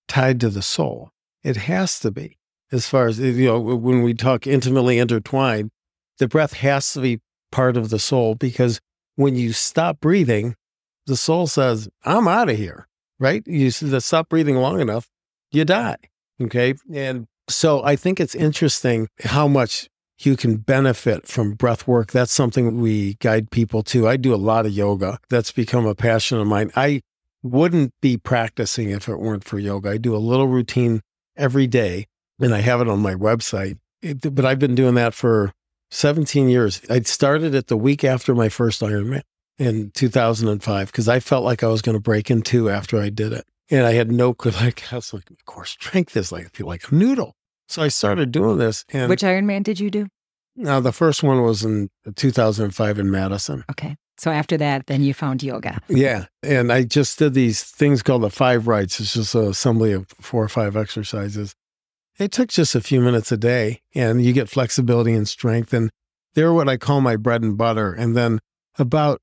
[0.08, 1.12] tied to the soul.
[1.44, 2.38] It has to be,
[2.72, 5.72] as far as, you know, when we talk intimately intertwined,
[6.18, 7.20] the breath has to be
[7.52, 8.80] part of the soul because
[9.16, 10.56] when you stop breathing,
[11.08, 12.88] the soul says, I'm out of here,
[13.20, 13.44] right?
[13.46, 15.10] You stop breathing long enough,
[15.52, 15.98] you die.
[16.40, 16.76] Okay.
[16.94, 19.88] And so I think it's interesting how much
[20.20, 22.12] you can benefit from breath work.
[22.12, 24.08] That's something we guide people to.
[24.08, 25.20] I do a lot of yoga.
[25.30, 26.72] That's become a passion of mine.
[26.76, 27.02] I
[27.44, 29.90] wouldn't be practicing if it weren't for yoga.
[29.92, 31.02] I do a little routine
[31.36, 32.06] every day
[32.40, 33.78] and I have it on my website.
[34.02, 35.52] It- but I've been doing that for
[35.90, 36.82] 17 years.
[36.90, 39.22] I started it the week after my first Ironman
[39.58, 43.10] in 2005 because I felt like I was going to break in two after I
[43.10, 43.46] did it.
[43.72, 46.68] And I had no, like, I was like, of course, strength is like, I feel
[46.68, 47.36] like a noodle.
[47.68, 48.84] So I started doing this.
[48.90, 50.08] And Which Ironman did you do?
[50.58, 53.64] now the first one was in 2005 in Madison.
[53.72, 53.96] Okay.
[54.18, 55.80] So after that, then you found yoga.
[55.88, 56.26] Yeah.
[56.44, 59.00] And I just did these things called the five Rites.
[59.00, 61.56] It's just an assembly of four or five exercises.
[62.20, 65.74] It took just a few minutes a day and you get flexibility and strength.
[65.74, 65.90] And
[66.36, 67.94] they're what I call my bread and butter.
[67.94, 68.40] And then
[68.78, 69.22] about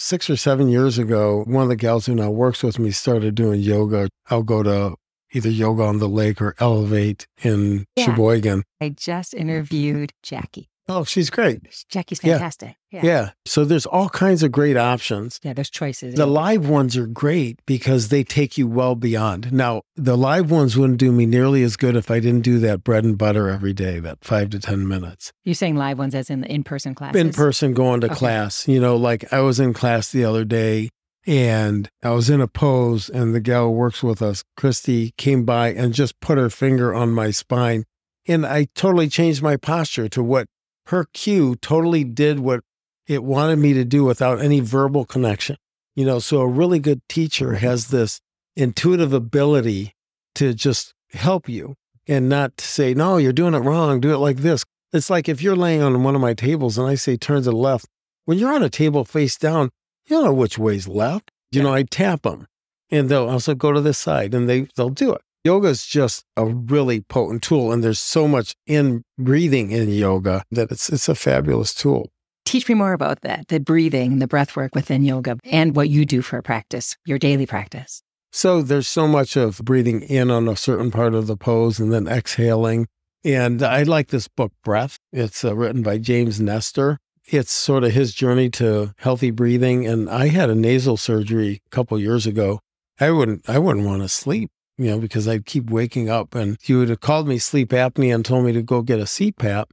[0.00, 3.34] six or seven years ago, one of the gals who now works with me started
[3.34, 4.08] doing yoga.
[4.30, 4.96] I'll go to
[5.32, 8.06] either yoga on the lake or elevate in Yeah.
[8.06, 8.64] Sheboygan.
[8.80, 10.69] I just interviewed Jackie.
[10.90, 11.60] Oh, she's great.
[11.88, 12.34] Jackie's Yeah.
[12.34, 12.74] fantastic.
[12.90, 13.30] Yeah.
[13.46, 15.38] So there's all kinds of great options.
[15.42, 16.16] Yeah, there's choices.
[16.16, 19.52] The live ones are great because they take you well beyond.
[19.52, 22.82] Now, the live ones wouldn't do me nearly as good if I didn't do that
[22.82, 25.32] bread and butter every day, that five to 10 minutes.
[25.44, 27.20] You're saying live ones as in the in-person classes?
[27.20, 28.16] In person, going to Okay.
[28.16, 28.66] class.
[28.66, 30.88] You know, like I was in class the other day
[31.26, 35.44] and I was in a pose, and the gal who works with us, Christy, came
[35.44, 37.84] by and just put her finger on my spine.
[38.26, 40.46] And I totally changed my posture to what
[40.90, 42.60] her cue totally did what
[43.06, 45.56] it wanted me to do without any verbal connection.
[45.94, 48.20] You know, so a really good teacher has this
[48.56, 49.94] intuitive ability
[50.34, 51.76] to just help you
[52.08, 54.00] and not say, no, you're doing it wrong.
[54.00, 54.64] Do it like this.
[54.92, 57.50] It's like if you're laying on one of my tables and I say turn to
[57.50, 57.86] the left,
[58.24, 59.70] when you're on a table face down,
[60.06, 61.30] you don't know which way's left.
[61.52, 62.48] You know, I tap them
[62.90, 65.22] and they'll also go to this side and they, they'll do it.
[65.42, 67.72] Yoga is just a really potent tool.
[67.72, 72.10] And there's so much in breathing in yoga that it's, it's a fabulous tool.
[72.44, 76.04] Teach me more about that, the breathing, the breath work within yoga, and what you
[76.04, 78.02] do for practice, your daily practice.
[78.32, 81.92] So there's so much of breathing in on a certain part of the pose and
[81.92, 82.86] then exhaling.
[83.24, 84.98] And I like this book, Breath.
[85.12, 86.98] It's uh, written by James Nestor.
[87.26, 89.86] It's sort of his journey to healthy breathing.
[89.86, 92.60] And I had a nasal surgery a couple years ago.
[92.98, 94.50] I wouldn't, I wouldn't want to sleep,
[94.80, 96.34] you know, because I'd keep waking up.
[96.34, 99.04] And he would have called me sleep apnea and told me to go get a
[99.04, 99.66] CPAP.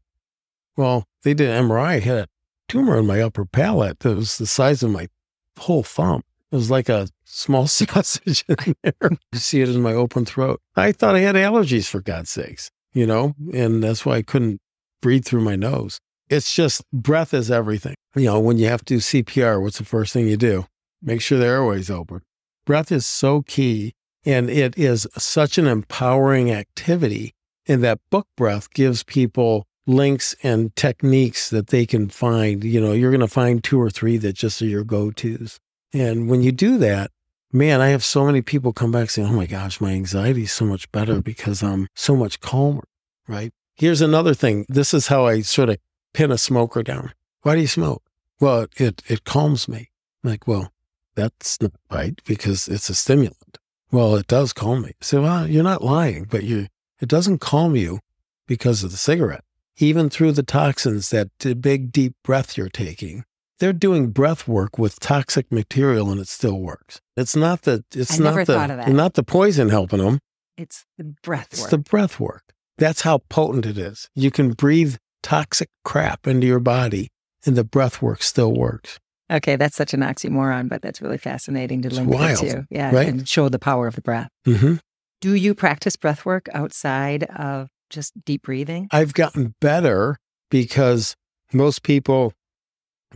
[0.76, 1.86] Well, they did an MRI.
[1.88, 2.28] I had a
[2.68, 5.08] tumor in my upper palate that was the size of my
[5.60, 6.24] whole thumb.
[6.52, 9.12] It was like a small sausage in there.
[9.32, 10.60] You see it in my open throat.
[10.76, 14.60] I thought I had allergies for God's sakes, you know, and that's why I couldn't
[15.02, 16.00] breathe through my nose.
[16.30, 17.96] It's just breath is everything.
[18.14, 20.66] You know, when you have to do CPR, what's the first thing you do?
[21.02, 22.24] Make sure the airway's open.
[22.66, 23.94] Breath is so key
[24.28, 27.34] and it is such an empowering activity.
[27.66, 32.62] And that book breath gives people links and techniques that they can find.
[32.62, 35.60] You know, you're going to find two or three that just are your go tos.
[35.94, 37.12] And when you do that,
[37.54, 40.52] man, I have so many people come back saying, oh my gosh, my anxiety is
[40.52, 41.22] so much better mm-hmm.
[41.22, 42.84] because I'm so much calmer,
[43.30, 43.54] right?
[43.76, 44.66] Here's another thing.
[44.68, 45.78] This is how I sort of
[46.14, 47.14] pin a smoker down.
[47.44, 48.04] Why do you smoke?
[48.42, 49.90] Well, it, it calms me.
[50.22, 50.74] I'm like, well,
[51.16, 53.58] that's not right because it's a stimulant.
[53.92, 54.92] Well, it does calm me.
[55.02, 56.68] So, well, you're not lying, but you,
[57.00, 58.00] it doesn't calm you
[58.48, 59.44] because of the cigarette.
[59.78, 61.30] Even through the toxins, that
[61.62, 63.24] big deep breath you're taking,
[63.60, 67.00] they're doing breath work with toxic material and it still works.
[67.16, 68.90] It's not the it's I not the of that.
[68.90, 70.20] not the poison helping them.
[70.58, 71.70] It's the breath It's work.
[71.72, 72.44] the breath work.
[72.78, 74.10] That's how potent it is.
[74.16, 77.10] You can breathe toxic crap into your body
[77.46, 79.00] and the breath work still works.
[79.32, 82.68] Okay, that's such an oxymoron, but that's really fascinating to link wild, it to.
[82.70, 83.08] Yeah, right?
[83.08, 84.30] and show the power of the breath.
[84.46, 84.76] hmm
[85.22, 88.88] Do you practice breath work outside of just deep breathing?
[88.92, 90.18] I've gotten better
[90.50, 91.16] because
[91.54, 92.34] most people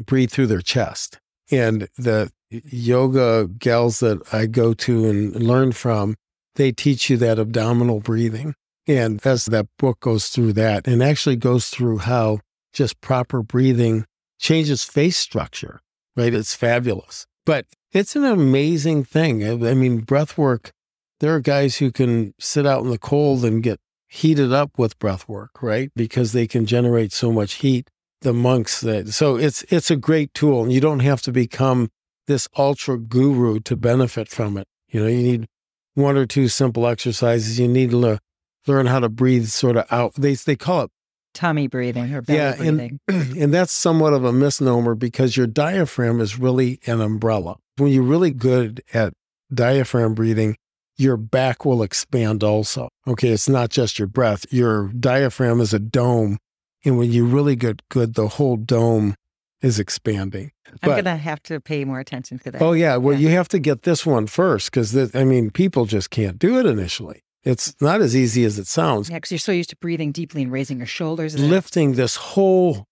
[0.06, 1.20] breathe through their chest.
[1.52, 6.16] And the yoga gals that I go to and learn from,
[6.56, 8.56] they teach you that abdominal breathing.
[8.88, 12.40] And as that book goes through that and actually goes through how
[12.74, 14.06] just proper breathing
[14.40, 15.82] changes face structure,
[16.16, 16.34] right?
[16.34, 17.26] It's fabulous.
[17.46, 19.44] But it's an amazing thing.
[19.44, 20.72] I I mean, breath work,
[21.20, 25.00] there are guys who can sit out in the cold and get heated up with
[25.00, 25.90] breath work, right?
[25.96, 27.90] Because they can generate so much heat.
[28.22, 31.90] The monks that so it's it's a great tool, and you don't have to become
[32.28, 34.68] this ultra guru to benefit from it.
[34.90, 35.48] You know, you need
[35.96, 37.60] one or two simple exercises.
[37.60, 38.20] You need to le-
[38.68, 40.14] learn how to breathe sort of out.
[40.14, 40.92] They they call it
[41.34, 43.00] Tummy breathing or belly Yeah, and- breathing.
[43.42, 47.58] and that's somewhat of a misnomer because your diaphragm is really an umbrella.
[47.78, 49.14] When you're really good at
[49.54, 50.58] diaphragm breathing,
[50.98, 52.90] your back will expand also.
[53.08, 54.46] Okay, it's not just your breath.
[54.52, 56.38] Your diaphragm is a dome.
[56.86, 59.16] And when you're really get good, the whole dome
[59.62, 60.52] is expanding.
[60.84, 62.62] I'm going to have to pay more attention to that.
[62.62, 62.98] Oh, yeah.
[62.98, 63.30] Well, Yeah.
[63.30, 66.66] you have to get this one first because, I mean, people just can't do it
[66.66, 67.22] initially.
[67.44, 69.10] It's not as easy as it sounds.
[69.10, 71.34] Yeah, because you're so used to breathing deeply and raising your shoulders.
[71.34, 72.86] and- lifting this whole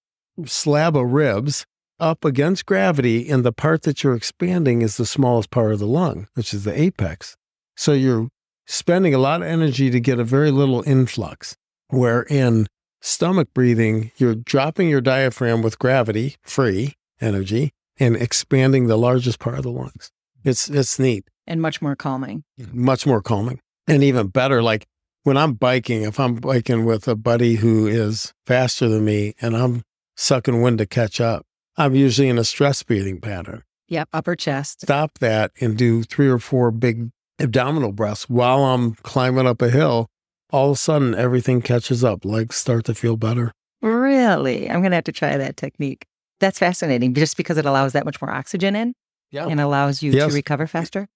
[0.46, 1.66] slab of ribs
[2.00, 5.88] up against gravity, and the part that you're expanding is the smallest part of the
[5.88, 7.36] lung, which is the apex.
[7.76, 8.30] So you're
[8.66, 11.56] spending a lot of energy to get a very little influx.
[11.90, 12.68] Where in
[13.02, 19.58] stomach breathing, you're dropping your diaphragm with gravity, free energy, and expanding the largest part
[19.58, 20.12] of the lungs.
[20.44, 22.44] It's it's neat and much more calming.
[22.72, 24.86] much more calming and even better like
[25.24, 29.56] when i'm biking if i'm biking with a buddy who is faster than me and
[29.58, 29.82] i'm
[30.16, 31.46] sucking wind to catch up
[31.78, 34.82] i'm usually in a stress breathing pattern Yep, upper chest.
[34.82, 39.70] stop that and do three or four big abdominal breaths while i'm climbing up a
[39.70, 40.08] hill
[40.52, 44.70] all of a sudden everything catches up legs start to feel better Really?
[44.70, 46.06] I'm going to have to try that technique.
[46.42, 48.94] That's fascinating just because it allows that much more oxygen in
[49.32, 50.28] yeah and allows you Yes.
[50.28, 51.08] to recover faster.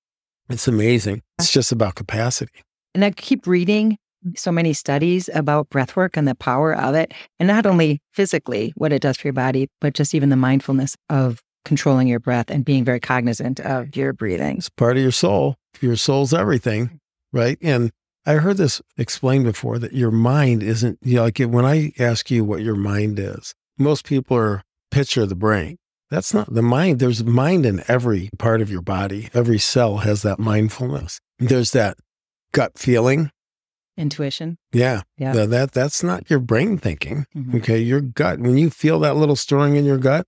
[0.50, 2.62] It's amazing it's just about capacity
[2.96, 3.98] And I keep reading
[4.36, 7.14] so many studies about breath work and the power of it.
[7.40, 10.96] And not only physically, what it does for your body, but just even the mindfulness
[11.10, 14.58] of controlling your breath and being very cognizant of your breathing.
[14.58, 15.56] It's part of your soul.
[15.82, 17.00] Your soul's everything, mm.
[17.32, 17.58] right?
[17.62, 17.92] And
[18.26, 22.32] I heard this explained before that your mind isn't, you know, like when I ask
[22.32, 25.78] you what your mind is, most people are picture the brain.
[26.14, 27.00] That's not the mind.
[27.00, 29.30] There's mind in every part of your body.
[29.34, 31.20] Every cell has that mindfulness.
[31.40, 31.98] There's that
[32.52, 33.32] gut feeling.
[33.98, 34.60] Intuition.
[34.72, 35.02] Yeah.
[35.18, 35.34] Yeah.
[35.34, 37.26] That, that that's not your brain thinking.
[37.36, 37.56] Mhm.
[37.56, 37.80] Okay.
[37.80, 40.28] Your gut, when you feel that little stirring in your gut,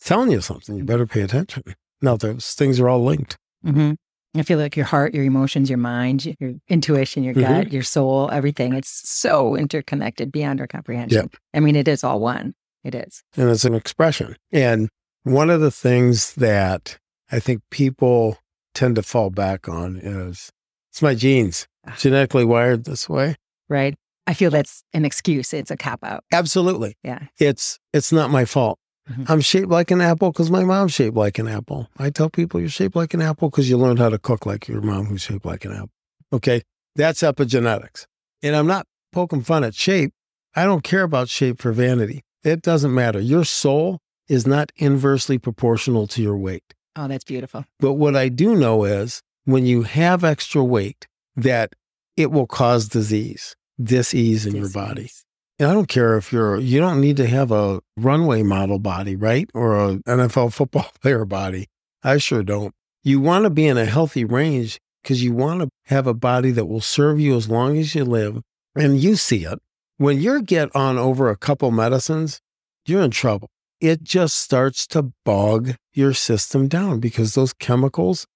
[0.00, 0.74] telling you something.
[0.74, 1.64] You better pay attention.
[2.00, 3.36] Now, those things are all linked.
[3.62, 3.92] hmm
[4.34, 7.40] I feel like your heart, your emotions, your mind, your intuition, your Mhm.
[7.40, 8.72] gut, your soul, everything.
[8.72, 11.30] It's so interconnected beyond our comprehension.
[11.54, 12.54] I mean, it is all one.
[12.84, 13.22] It is.
[13.36, 14.36] and it's an expression.
[14.50, 14.88] And
[15.26, 16.98] one of the things that
[17.32, 18.38] I think people
[18.74, 20.50] tend to fall back on is
[20.90, 21.94] it's my genes, Ah.
[21.98, 23.36] genetically wired this way.
[23.68, 23.94] Right.
[24.26, 25.52] I feel that's an excuse.
[25.52, 26.24] It's a cop out.
[26.32, 26.96] Absolutely.
[27.02, 27.26] Yeah.
[27.38, 28.78] It's it's not my fault.
[29.10, 29.30] Mhm.
[29.30, 31.88] I'm shaped like an apple because my mom's shaped like an apple.
[31.98, 34.66] I tell people you're shaped like an apple because you learned how to cook like
[34.68, 35.90] your mom who's shaped like an apple.
[36.32, 36.62] Okay.
[36.96, 38.06] That's epigenetics.
[38.42, 40.12] And I'm not poking fun at shape.
[40.54, 42.24] I don't care about shape for vanity.
[42.42, 43.20] It doesn't matter.
[43.20, 43.98] Your soul
[44.28, 46.74] is not inversely proportional to your weight.
[46.96, 47.64] Oh, that's beautiful.
[47.78, 51.06] But what I do know is when you have extra weight,
[51.36, 51.74] that
[52.16, 55.10] it will cause disease, disease in your body.
[55.58, 59.16] And I don't care if you're, you don't need to have a runway model body,
[59.16, 59.48] right?
[59.54, 61.68] Or an NFL football player body.
[62.02, 62.74] I sure don't.
[63.02, 66.50] You want to be in a healthy range because you want to have a body
[66.50, 68.42] that will serve you as long as you live.
[68.74, 69.58] And you see it.
[69.96, 72.40] When you get on over a couple medicines,
[72.84, 73.48] you're in trouble.
[73.80, 78.26] It just starts to bog your system down because those chemicals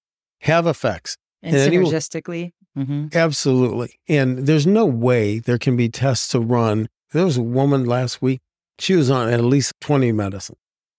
[0.43, 1.16] have effects.
[1.43, 2.53] And, And anyone- synergistically.
[2.74, 3.99] hmm Absolutely.
[4.09, 6.88] And there's no way there can be tests to run.
[7.12, 8.41] There was a woman last week,
[8.78, 10.57] she was on at least 20 medicine.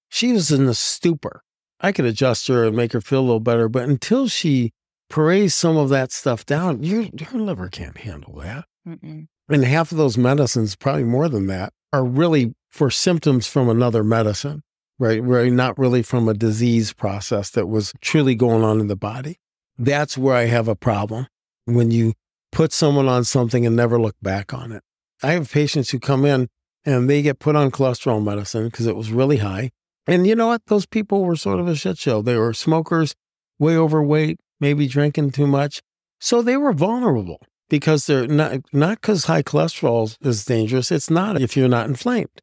[0.09, 1.43] She was in a stupor.
[1.79, 4.71] I could adjust her and make her feel a little better, but until she
[5.09, 8.65] parades some of that stuff down, your, your liver can't handle that.
[8.87, 9.27] Mm-mm.
[9.49, 14.03] And half of those medicines, probably more than that, are really for symptoms from another
[14.03, 14.63] medicine,
[14.97, 15.21] right?
[15.21, 19.39] Right, not really from a disease process that was truly going on in the body.
[19.77, 21.27] That's where I have a problem
[21.65, 22.13] when you
[22.51, 24.83] put someone on something and never look back on it.
[25.23, 26.47] I have patients who come in
[26.85, 29.71] and they get put on cholesterol medicine because it was really high.
[30.07, 30.65] And you know what?
[30.65, 32.21] Those people were sort of a shit show.
[32.21, 33.15] They were smokers,
[33.59, 35.81] way overweight, maybe drinking too much.
[36.19, 40.91] So they were vulnerable because they're not not because high cholesterol is dangerous.
[40.91, 42.41] It's not if you're not inflamed.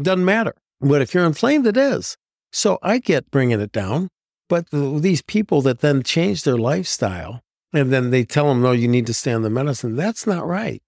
[0.00, 0.54] Doesn't matter.
[0.80, 2.16] But if you're inflamed, it is.
[2.52, 4.08] So I get bringing it down.
[4.48, 7.42] But these people that then change their lifestyle
[7.72, 9.94] and then they tell them, no, you need to stay on the medicine.
[9.94, 10.82] That's not right.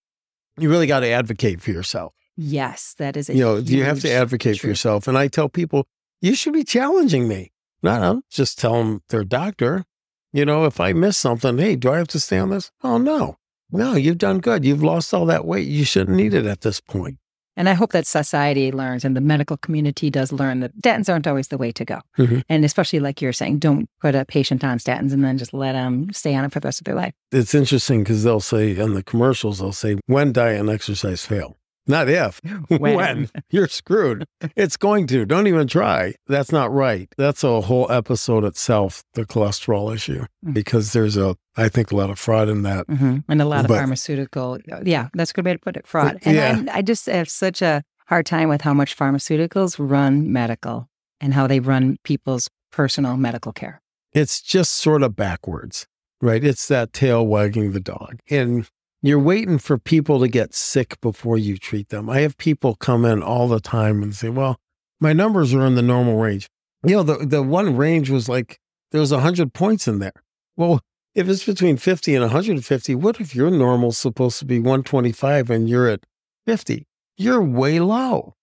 [0.59, 2.15] You really got to advocate for yourself.
[2.37, 5.07] Yes, that is a You know, you have to advocate for yourself.
[5.07, 5.87] And I tell people,
[6.23, 7.53] you should be challenging me.
[7.83, 9.85] Not I'll just tell them their doctor.
[10.33, 12.71] You know, if I miss something, hey, do I have to stay on this?
[12.83, 13.37] Oh, no.
[13.71, 14.65] No, you've done good.
[14.65, 15.69] You've lost all that weight.
[15.69, 17.19] You shouldn't need it at this point.
[17.61, 21.27] And I hope that society learns and the medical community does learn that statins aren't
[21.27, 21.99] always the way to go.
[22.19, 22.43] Mhm.
[22.49, 25.73] And especially like you're saying, don't put a patient on statins and then just let
[25.73, 27.13] them stay on it for the rest of their life.
[27.31, 31.59] It's interesting because they'll say in the commercials, they'll say, when diet and exercise fail.
[31.91, 32.95] Not if, When.
[32.97, 33.31] when.
[33.51, 34.25] You're screwed.
[34.57, 35.27] It's going to.
[35.27, 36.15] Don't even try.
[36.27, 37.09] That's not right.
[37.19, 40.55] That's a whole episode itself, the cholesterol issue, Mm.
[40.55, 42.87] because there's a, I think, a lot of fraud in that.
[42.87, 46.19] hmm And a lot of pharmaceutical, yeah, that's a good way to put it, fraud.
[46.23, 46.73] And Yeah.
[46.73, 50.89] I, I just have such a hard time with how much pharmaceuticals run medical
[51.21, 53.83] and how they run people's personal medical care.
[54.13, 55.87] It's just sort of backwards,
[56.23, 56.43] right?
[56.43, 58.19] It's that tail wagging the dog.
[58.31, 58.67] And
[59.03, 62.11] you're waiting for people to get sick before you treat them.
[62.11, 64.59] I have people come in all the time and say, well,
[65.01, 66.49] my numbers are in the normal range.
[66.85, 68.59] You know, the, the one range was like,
[68.91, 70.13] there was 100 points in there.
[70.57, 70.81] Well,
[71.15, 75.69] if it's between 50 and 150, what if your normal's supposed to be 125 and
[75.69, 76.05] you're at
[76.47, 76.87] 50?
[77.17, 78.35] You're way low.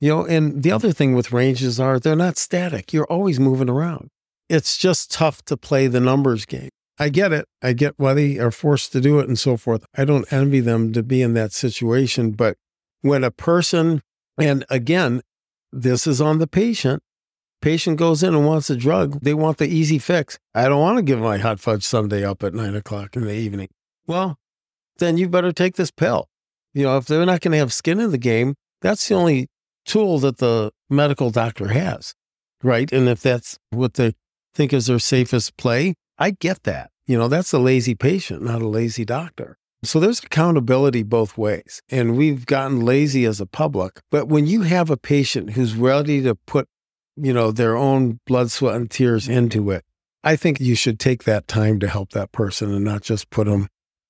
[0.00, 2.92] You know, and the other thing with ranges are they're not static.
[2.92, 4.10] You're always moving around.
[4.48, 6.70] It's just tough to play the numbers game.
[6.98, 7.46] I get it.
[7.62, 9.84] I get why they are forced to do it and so forth.
[9.96, 12.32] I don't envy them to be in that situation.
[12.32, 12.56] But
[13.00, 14.02] when a person,
[14.38, 15.22] and again,
[15.72, 17.02] this is on the patient,
[17.60, 20.38] patient goes in and wants a drug, they want the easy fix.
[20.54, 23.34] I don't want to give my hot fudge sundae up at nine o'clock in the
[23.34, 23.68] evening.
[24.06, 24.38] Well,
[24.98, 26.28] then you better take this pill.
[26.72, 29.48] You know, if they're not going to have skin in the game, that's the only
[29.84, 32.14] tool that the medical doctor has,
[32.62, 32.92] right?
[32.92, 34.14] And if that's what they
[34.54, 36.90] think is their safest play, I get that.
[37.06, 39.58] You know, that's a lazy patient, not a lazy doctor.
[39.82, 41.82] So there's accountability both ways.
[41.90, 44.00] And we've gotten lazy as a public.
[44.10, 46.66] But when you have a patient who's ready to put,
[47.16, 49.84] you know, their own blood, sweat, and tears into it,
[50.22, 53.46] I think you should take that time to help that person and not just put
[53.46, 53.68] them,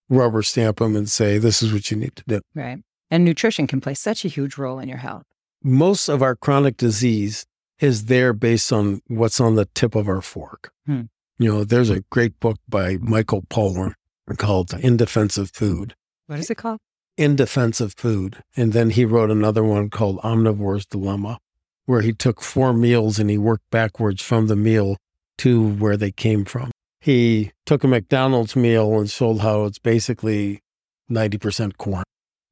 [0.08, 2.40] rubber stamp them and say, this is what you need to do.
[2.54, 2.78] Right.
[3.10, 5.24] And nutrition can play such a huge role in your health.
[5.64, 7.46] most of our chronic disease
[7.80, 10.70] is there based on what's on the tip of our fork.
[10.86, 11.02] Hmm.
[11.38, 13.94] You know, there's a great book by Michael Pollan
[14.36, 15.96] called In Defense of Food.
[16.26, 16.78] What is it called?
[17.16, 18.42] In Defense of Food.
[18.56, 21.38] And then he wrote another one called Omnivore's Dilemma,
[21.86, 24.96] where he took four meals and he worked backwards from the meal
[25.38, 26.70] to where they came from.
[27.00, 30.62] He took a McDonald's meal and showed how it's basically
[31.10, 32.04] 90% corn.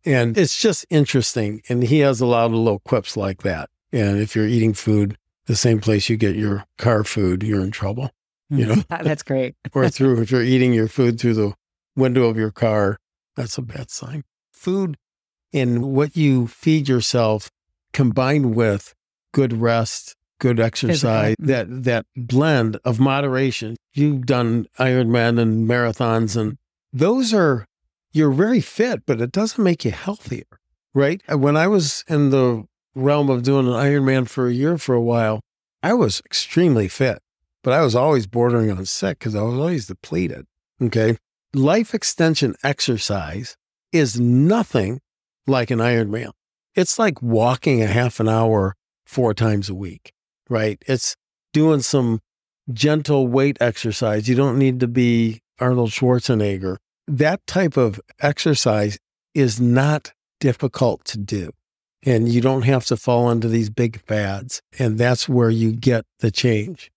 [0.04, 1.62] And it's just interesting.
[1.68, 3.70] And he has a lot of little quips like that.
[3.92, 5.16] And if you're eating food,
[5.46, 8.10] the same place you get your car food, you're in trouble.
[8.52, 8.94] You mm-hmm.
[8.94, 9.02] know?
[9.02, 9.56] That's great.
[9.74, 11.54] Or through, if you're eating your food through the
[11.96, 12.98] window of your car,
[13.34, 14.24] that's a bad sign.
[14.52, 14.98] Food
[15.52, 17.50] and what you feed yourself
[17.92, 18.94] combined with
[19.32, 21.46] good rest, good exercise, mm-hmm.
[21.46, 23.76] that, that blend of moderation.
[23.94, 26.58] You've done Ironman and marathons, and
[26.92, 27.66] those are,
[28.12, 30.60] you're very fit, but it doesn't make you healthier,
[30.92, 31.22] right?
[31.30, 35.00] When I was in the realm of doing an Ironman for a year for a
[35.00, 35.40] while,
[35.82, 37.22] I was extremely fit,
[37.62, 40.46] but I was always bordering on sick because I was always depleted.
[40.80, 41.16] Okay.
[41.54, 43.56] Life extension exercise
[43.92, 45.00] is nothing
[45.46, 46.30] like an iron Ironman.
[46.74, 48.74] It's like walking a half an hour
[49.06, 50.12] four times a week,
[50.48, 50.82] right?
[50.86, 51.16] It's
[51.52, 52.20] doing some
[52.72, 54.28] gentle weight exercise.
[54.28, 56.78] You don't need to be Arnold Schwarzenegger.
[57.06, 58.98] That type of exercise
[59.34, 61.50] is not difficult to do.
[62.04, 64.60] And you don't have to fall into these big fads.
[64.78, 66.90] And that's where you get the change.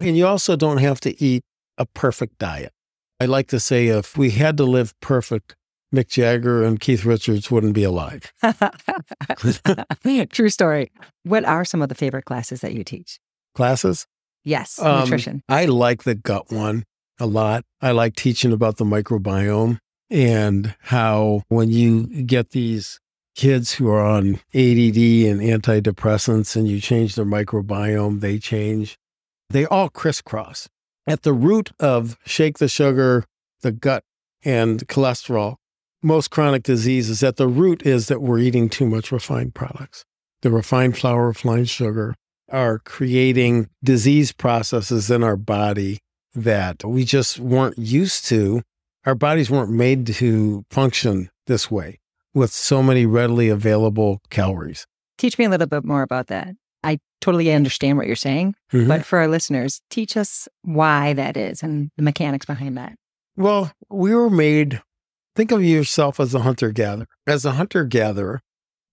[0.00, 1.42] And you also don't have to eat
[1.78, 2.72] a perfect diet.
[3.20, 5.54] I like to say if we had to live perfect,
[5.94, 8.32] Mick Jagger and Keith Richards wouldn't be alive.
[10.30, 10.90] True story.
[11.24, 13.18] What are some of the favorite classes that you teach?
[13.54, 14.06] Classes?
[14.44, 15.42] Yes, Um, nutrition.
[15.48, 16.84] I like the gut one
[17.18, 17.64] a lot.
[17.82, 19.78] I like teaching about the microbiome
[20.08, 22.98] and how when you get these
[23.36, 24.96] kids who are on ADD
[25.28, 28.96] and antidepressants and you change their microbiome, they change.
[29.50, 30.68] They all crisscross.
[31.06, 33.24] At the root of shake the sugar,
[33.62, 34.04] the gut,
[34.44, 35.56] and cholesterol,
[36.02, 40.04] most chronic diseases, at the root is that we're eating too much refined products.
[40.42, 42.14] The refined flour, refined sugar
[42.48, 45.98] are creating disease processes in our body
[46.34, 48.62] that we just weren't used to.
[49.04, 51.98] Our bodies weren't made to function this way
[52.32, 54.86] with so many readily available calories.
[55.18, 56.54] Teach me a little bit more about that.
[56.82, 58.88] I totally understand what you're saying, Mhm.
[58.88, 62.94] but for our listeners, teach us why that is and the mechanics behind that.
[63.36, 64.82] Well, we were made,
[65.36, 67.06] think of yourself as a hunter gatherer.
[67.26, 68.40] As a hunter gatherer,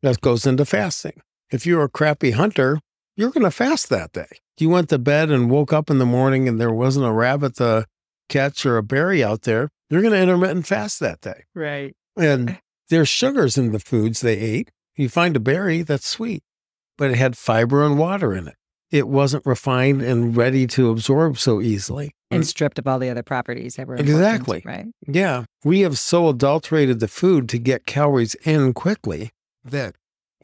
[0.02, 1.22] that goes into fasting.
[1.52, 2.80] If you're a crappy hunter,
[3.16, 4.28] you're going to fast that day.
[4.60, 7.56] You went to bed and woke up in the morning and there wasn't a rabbit
[7.56, 7.86] to
[8.30, 11.46] catch or a berry out there, you're going to intermittent fast that day.
[11.56, 11.96] Right.
[12.18, 12.60] And
[12.90, 14.70] there's sugars in the foods they ate.
[14.96, 16.44] You find a berry that's sweet,
[16.98, 18.56] but it had fiber and water in it.
[18.90, 22.12] It wasn't refined and ready to absorb so easily.
[22.32, 24.62] And stripped of all the other properties that were Exactly.
[24.66, 24.88] right.
[25.08, 29.30] Yeah, we have so adulterated the food to get calories in quickly
[29.64, 29.96] that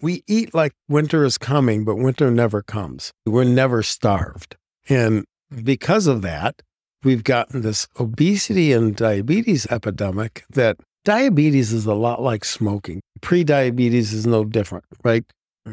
[0.02, 3.12] we eat like winter is coming, but winter never comes.
[3.26, 4.56] We're never starved.
[4.90, 5.24] And
[5.64, 6.62] because of that,
[7.04, 13.02] we've gotten this obesity and diabetes epidemic that diabetes is a lot like smoking.
[13.22, 15.24] Pre-diabetes is no different, right?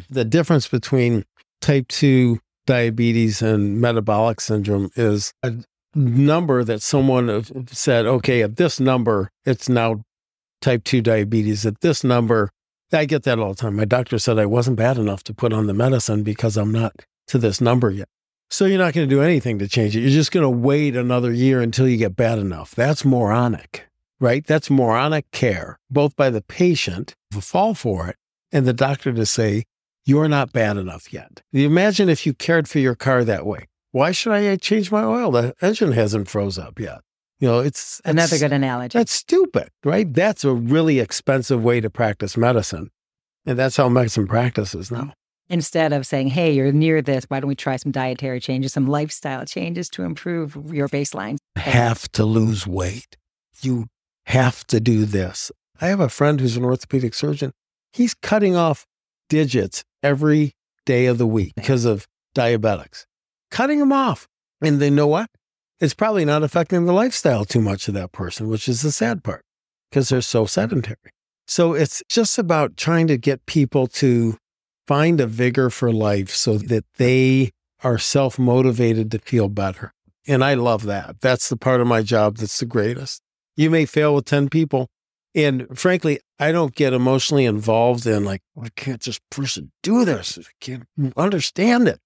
[0.08, 1.24] The difference between
[1.60, 5.54] type 2 diabetes and metabolic syndrome is a
[5.94, 10.02] number that someone said, okay, at this number, it's now
[10.60, 11.66] type 2 diabetes.
[11.66, 12.50] At this number,
[12.92, 13.76] I get that all the time.
[13.76, 16.92] My doctor said I wasn't bad enough to put on the medicine because I'm not
[17.28, 18.08] to this number yet.
[18.50, 20.00] So you're not going to do anything to change it.
[20.00, 22.74] You're just going to wait another year until you get bad enough.
[22.74, 23.86] That's moronic,
[24.18, 24.44] right?
[24.44, 28.16] That's moronic care, both by the patient to fall for it
[28.50, 29.64] and the doctor to say,
[30.04, 31.42] you're not bad enough yet.
[31.52, 33.66] Imagine if you cared for your car that way.
[33.92, 35.30] Why should I uh, change my oil?
[35.30, 37.00] The engine hasn't froze up yet.
[37.40, 38.98] You know, it's Another good analogy.
[38.98, 40.12] That's stupid, right?
[40.12, 42.90] That's a really expensive way to practice medicine.
[43.46, 45.14] And that's how medicine practices now.
[45.48, 48.86] Instead of saying, hey, you're near this, why don't we try some dietary changes, some
[48.86, 51.38] lifestyle changes to improve your baseline?
[51.56, 53.16] Have to lose weight.
[53.60, 53.86] You
[54.26, 55.50] have to do this.
[55.80, 57.50] I have a friend who's an orthopedic surgeon.
[57.92, 58.86] He's cutting off
[59.30, 60.52] digits every
[60.84, 62.06] day of the week because of
[62.36, 63.06] diabetics,
[63.50, 64.28] cutting them off.
[64.60, 65.30] And they know what?
[65.80, 69.24] It's probably not affecting the lifestyle too much of that person, which is the sad
[69.24, 69.42] part
[69.90, 71.14] because they're so sedentary.
[71.46, 74.36] So it's just about trying to get people to
[74.86, 77.50] find a vigor for life so that they
[77.82, 79.92] are self motivated to feel better.
[80.26, 81.20] And I love that.
[81.20, 83.22] That's the part of my job that's the greatest.
[83.56, 84.88] You may fail with 10 people.
[85.34, 90.04] And frankly, I don't get emotionally involved in like, oh, why can't this person do
[90.04, 90.38] this?
[90.38, 90.84] I can't
[91.16, 92.00] understand it.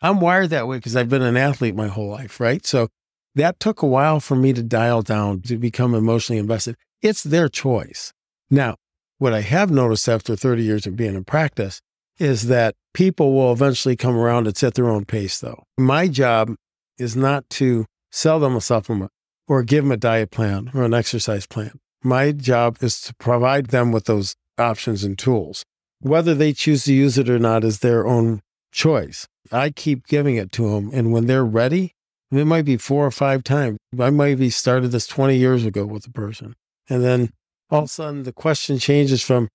[0.00, 2.64] I'm wired that way because I've been an athlete my whole life, right?
[2.66, 2.88] So
[3.34, 6.76] that took a while for me to dial down to become emotionally invested.
[7.02, 8.12] It's their choice.
[8.50, 8.76] Now,
[9.18, 11.80] what I have noticed after 30 years of being in practice
[12.18, 14.46] is that people will eventually come around.
[14.46, 15.64] It's at their own pace, though.
[15.78, 16.54] My job
[16.98, 19.10] is not to sell them a supplement
[19.48, 21.78] or give them a diet plan or an exercise plan.
[22.02, 25.64] My job is to provide them with those options and tools.
[26.00, 28.40] Whether they choose to use it or not is their own
[28.72, 29.26] choice.
[29.52, 30.90] I keep giving it to them.
[30.92, 31.92] And when they're ready,
[32.32, 33.78] it might be four or five times.
[33.98, 36.54] I might be started this 20 years ago with a person.
[36.88, 37.30] And then
[37.70, 39.48] all of a sudden the question changes from,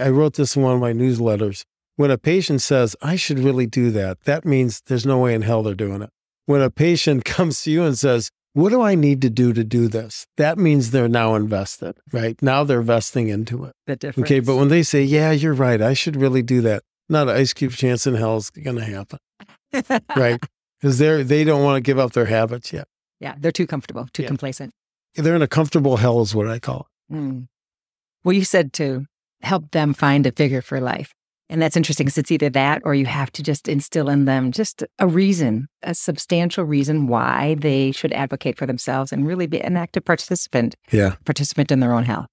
[0.00, 1.62] I wrote this in one of my newsletters.
[1.96, 5.42] When a patient says, I should really do that, that means there's no way in
[5.42, 6.10] hell they're doing it.
[6.46, 9.62] When a patient comes to you and says, What do I need to do to
[9.64, 10.26] do this?
[10.36, 12.40] That means they're now invested, right?
[12.40, 13.74] Now they're vesting into it.
[13.86, 14.26] The difference.
[14.28, 14.40] Okay.
[14.40, 17.52] But when they say, Yeah, you're right, I should really do that, not an ice
[17.52, 19.18] cube chance in hell is going to happen,
[20.16, 20.40] right?
[20.80, 22.86] Because they're, they don't want to give up their habits yet.
[23.18, 24.28] yeah, they're too comfortable, too Yeah.
[24.28, 24.72] complacent.
[25.14, 27.46] They're in a comfortable hell, is what I call Mm.
[28.22, 29.06] Well, you said to
[29.42, 31.12] help them find a figure for life.
[31.50, 34.50] And that's interesting because it's either that or you have to just instill in them
[34.50, 39.60] just a reason, a substantial reason why they should advocate for themselves and really be
[39.60, 40.74] an active participant.
[40.90, 41.16] Yeah.
[41.24, 42.26] participant in their own health.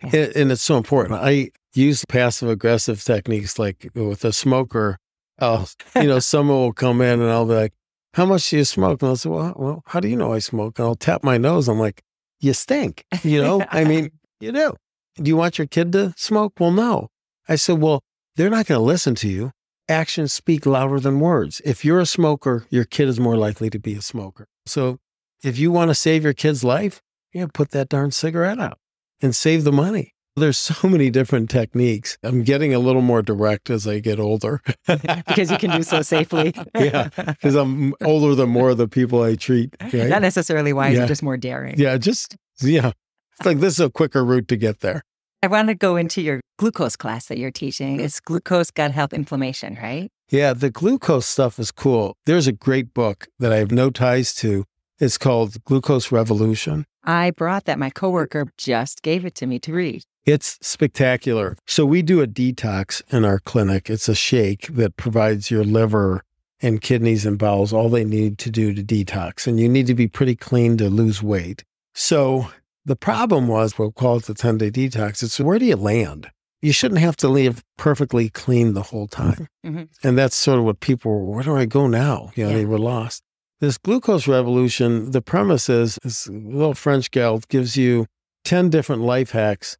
[0.00, 1.20] And, and it's so important.
[1.22, 4.98] I use passive aggressive techniques like with a smoker.
[5.38, 7.72] I'll, uh, you know, someone will come in and I'll be like,
[8.14, 9.02] how much do you smoke?
[9.02, 10.78] And I'll say, well, well, how do you know I smoke?
[10.78, 11.68] And I'll tap my nose.
[11.68, 12.02] I'm like,
[12.40, 13.04] you stink.
[13.22, 14.10] You know, I mean,
[14.40, 14.74] you do.
[15.16, 16.54] Do you want your kid to smoke?
[16.58, 17.08] Well, no.
[17.48, 18.02] I said, well,
[18.36, 19.52] they're not going to listen to you.
[19.88, 21.60] Actions speak louder than words.
[21.64, 24.46] If you're a smoker, your kid is more likely to be a smoker.
[24.66, 24.98] So
[25.42, 28.78] if you want to save your kid's life, you yeah, put that darn cigarette out
[29.20, 30.14] and save the money.
[30.36, 32.18] There's so many different techniques.
[32.22, 34.62] I'm getting a little more direct as I get older.
[34.86, 36.54] because you can do so safely.
[36.74, 39.76] yeah, because I'm older than more of the people I treat.
[39.80, 40.08] Right?
[40.08, 41.06] Not necessarily wise, yeah.
[41.06, 41.78] just more daring.
[41.78, 42.92] Yeah, just, yeah.
[43.38, 45.02] It's like this is a quicker route to get there.
[45.44, 48.00] I want to go into your glucose class that you're teaching.
[48.00, 50.10] It's glucose gut health inflammation, right?
[50.30, 52.16] Yeah, the glucose stuff is cool.
[52.24, 54.64] There's a great book that I have no ties to.
[54.98, 56.86] It's called Glucose Revolution.
[57.04, 57.78] I brought that.
[57.78, 60.04] My coworker just gave it to me to read.
[60.24, 61.58] It's spectacular.
[61.66, 63.90] So we do a detox in our clinic.
[63.90, 66.22] It's a shake that provides your liver
[66.62, 69.46] and kidneys and bowels all they need to do to detox.
[69.46, 71.64] And you need to be pretty clean to lose weight.
[71.92, 72.48] So
[72.84, 75.22] the problem was, we'll call it the 10 day detox.
[75.22, 76.30] It's where do you land?
[76.62, 79.48] You shouldn't have to live perfectly clean the whole time.
[79.64, 79.84] Mm-hmm.
[80.02, 82.30] And that's sort of what people were, where do I go now?
[82.34, 82.56] You know, yeah.
[82.56, 83.22] they were lost.
[83.60, 88.06] This glucose revolution, the premise is this little French gal gives you
[88.44, 89.76] 10 different life hacks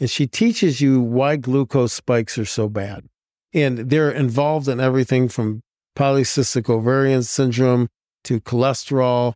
[0.00, 3.04] and she teaches you why glucose spikes are so bad.
[3.52, 5.62] And they're involved in everything from
[5.96, 7.88] polycystic ovarian syndrome
[8.24, 9.34] to cholesterol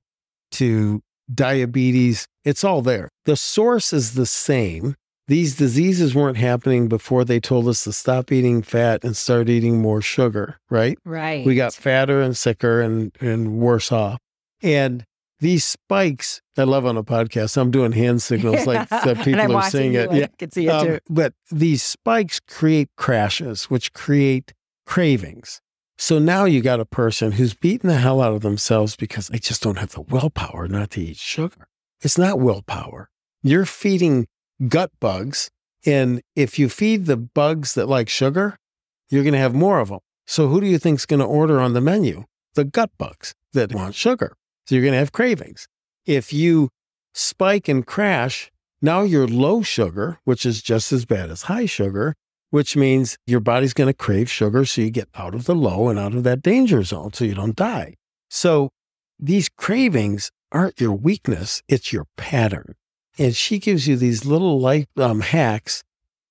[0.53, 1.03] to
[1.35, 2.27] diabetes.
[2.45, 3.09] It's all there.
[3.25, 4.97] The source is the same.
[5.29, 9.81] These diseases weren't happening before they told us to stop eating fat and start eating
[9.81, 10.99] more sugar, right?
[11.05, 11.47] Right.
[11.47, 14.19] We got fatter and sicker and, and worse off.
[14.63, 15.05] And
[15.39, 17.57] these spikes, I love on a podcast.
[17.57, 20.13] I'm doing hand signals like that people are seeing it.
[20.13, 20.99] Yeah, I can see it um, too.
[21.09, 24.53] But these spikes create crashes, which create
[24.87, 25.61] cravings.
[26.03, 29.39] So now you got a person who's beating the hell out of themselves because they
[29.39, 31.69] just don't have the willpower not to eat sugar.
[32.01, 33.09] It's not willpower.
[33.45, 34.27] You're feeding
[34.67, 35.49] gut bugs.
[35.87, 38.57] And if you feed the bugs that like sugar,
[39.11, 40.01] you're going to have more of them.
[40.27, 42.25] So who do you think's going to order on the menu?
[42.55, 44.35] The gut bugs that want sugar.
[44.67, 45.69] So you're going to have cravings.
[46.05, 46.71] If you
[47.15, 48.51] spike and crash,
[48.81, 52.17] now you're low sugar, which is just as bad as high sugar,
[52.53, 54.67] which means your body's going to crave sugar.
[54.67, 57.35] So you get out of the low and out of that danger zone so you
[57.35, 57.95] don't die.
[58.29, 58.69] So
[59.19, 62.75] these cravings aren't your weakness, it's your pattern.
[63.19, 65.83] And she gives you these little life um, hacks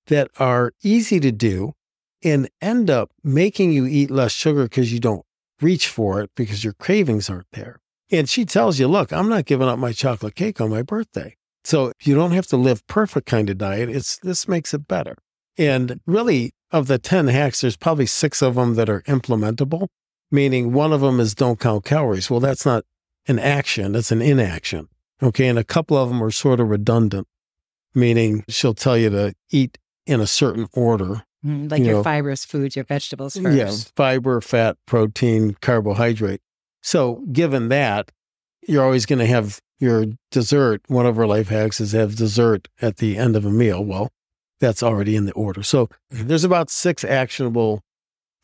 [0.06, 1.72] that are easy to do
[2.22, 5.26] and end up making you eat less sugar because you don't
[5.60, 7.80] reach for it because your cravings aren't there.
[8.12, 11.34] And she tells you, look, I'm not giving up my chocolate cake on my birthday.
[11.64, 13.88] So you don't have to live perfect kind of diet.
[13.88, 15.16] It's this makes it better.
[15.58, 19.88] And really, of the 10 hacks, there's probably six of them that are implementable,
[20.30, 22.30] meaning one of them is don't count calories.
[22.30, 22.84] Well, that's not
[23.26, 24.88] an action, that's an inaction.
[25.22, 25.46] Okay.
[25.46, 27.28] And a couple of them are sort of redundant,
[27.94, 31.22] meaning she'll tell you to eat in a certain order.
[31.44, 33.56] Mm, like you your know, fibrous foods, your vegetables first.
[33.56, 36.40] Yeah, fiber, fat, protein, carbohydrate.
[36.82, 38.10] So, given that,
[38.66, 40.82] you're always going to have your dessert.
[40.86, 43.84] One of our life hacks is have dessert at the end of a meal.
[43.84, 44.10] Well,
[44.62, 45.62] that's already in the order.
[45.62, 46.28] So, mm-hmm.
[46.28, 47.82] there's about six actionable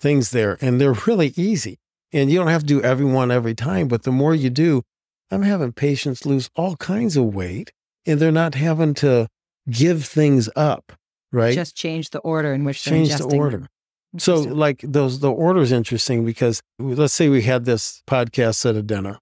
[0.01, 1.79] things there, and they're really easy.
[2.13, 4.83] And you don't have to do every one every time, but the more you do,
[5.31, 7.73] I'm having patients lose all kinds of weight
[8.07, 9.29] and they're not having to
[9.71, 10.93] give things up,
[11.31, 11.55] right?
[11.55, 13.67] Just change the order in which they're change the order.
[14.17, 18.75] So, like those, the order is interesting because let's say we had this podcast at
[18.75, 19.19] a dinner,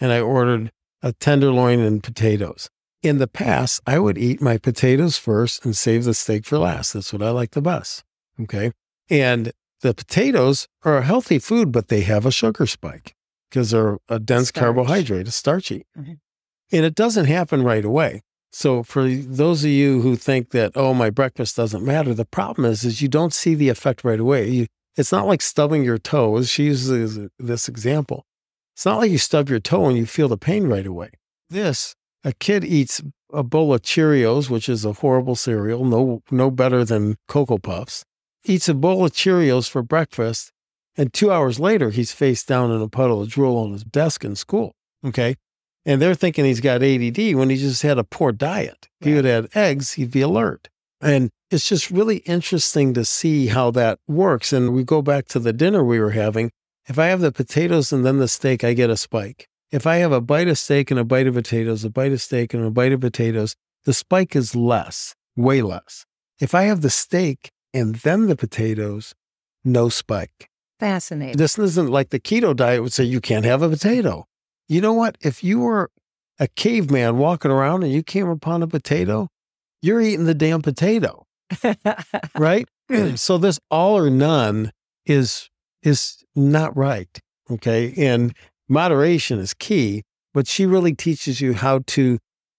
[0.00, 0.72] and I ordered
[1.02, 2.70] a tenderloin and potatoes.
[3.02, 6.92] In the past, I would eat my potatoes first and save the steak for last.
[6.92, 8.04] That's what I like the best.
[8.40, 8.72] Okay,
[9.08, 13.14] and the potatoes are a healthy food, but they have a sugar spike
[13.48, 14.62] because they're a dense Starch.
[14.62, 16.14] carbohydrate, a starchy, mm-hmm.
[16.72, 18.22] and it doesn't happen right away.
[18.52, 22.64] So for those of you who think that oh my breakfast doesn't matter, the problem
[22.70, 24.48] is is you don't see the effect right away.
[24.48, 26.42] You, it's not like stubbing your toe.
[26.42, 28.26] She uses this example.
[28.74, 31.10] It's not like you stub your toe and you feel the pain right away.
[31.48, 31.94] This
[32.24, 33.02] a kid eats
[33.32, 38.04] a bowl of Cheerios, which is a horrible cereal, no no better than Cocoa Puffs.
[38.44, 40.52] Eats a bowl of Cheerios for breakfast,
[40.96, 44.24] and two hours later he's face down in a puddle of drool on his desk
[44.24, 44.72] in school.
[45.04, 45.36] Okay,
[45.86, 48.88] and they're thinking he's got ADD when he just had a poor diet.
[49.00, 50.68] If he would have had eggs, he'd be alert.
[51.00, 54.52] And it's just really interesting to see how that works.
[54.52, 56.50] And we go back to the dinner we were having.
[56.86, 59.48] If I have the potatoes and then the steak, I get a spike.
[59.72, 62.20] If I have a bite of steak and a bite of potatoes, a bite of
[62.20, 63.54] steak and a bite of potatoes,
[63.84, 66.06] the spike is less, way less.
[66.40, 69.14] If I have the steak and then the potatoes,
[69.64, 70.48] no spike.
[70.80, 71.36] Fascinating.
[71.36, 74.26] This isn't like the keto diet would say you can't have a potato.
[74.68, 75.16] You know what?
[75.20, 75.90] If you were
[76.38, 79.28] a caveman walking around and you came upon a potato,
[79.82, 81.26] you're eating the damn potato.
[82.38, 82.66] right?
[83.14, 84.72] so this all or none
[85.06, 85.48] is
[85.82, 87.20] is not right.
[87.50, 87.92] Okay.
[87.96, 88.34] And
[88.70, 90.02] moderation is key,
[90.32, 92.18] but she really teaches you how to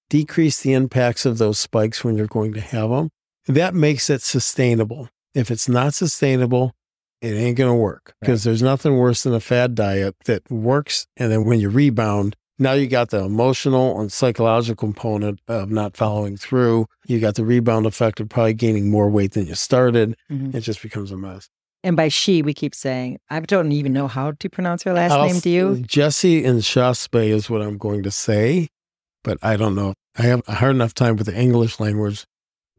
[0.09, 3.09] decrease the impacts of those spikes when you're going to have them.
[3.47, 5.09] That makes it sustainable.
[5.34, 6.74] If it's not sustainable,
[7.22, 8.51] it ain't going to work because right.
[8.51, 11.07] there's nothing worse than a fad diet that works.
[11.16, 15.95] And then when you rebound, now you got the emotional and psychological component of not
[15.95, 16.88] following through.
[17.07, 20.16] You got the rebound effect of probably gaining more weight than you started.
[20.30, 20.57] Mm-hmm.
[20.57, 21.49] It just becomes a mess.
[21.84, 25.13] And by she, we keep saying, I don't even know how to pronounce her last
[25.13, 25.39] I'll, name.
[25.39, 25.75] Do you?
[25.79, 28.69] Jessie Inchauspé is what I'm going to say,
[29.23, 29.95] but I don't know.
[30.17, 32.25] I have a hard enough time with the English language,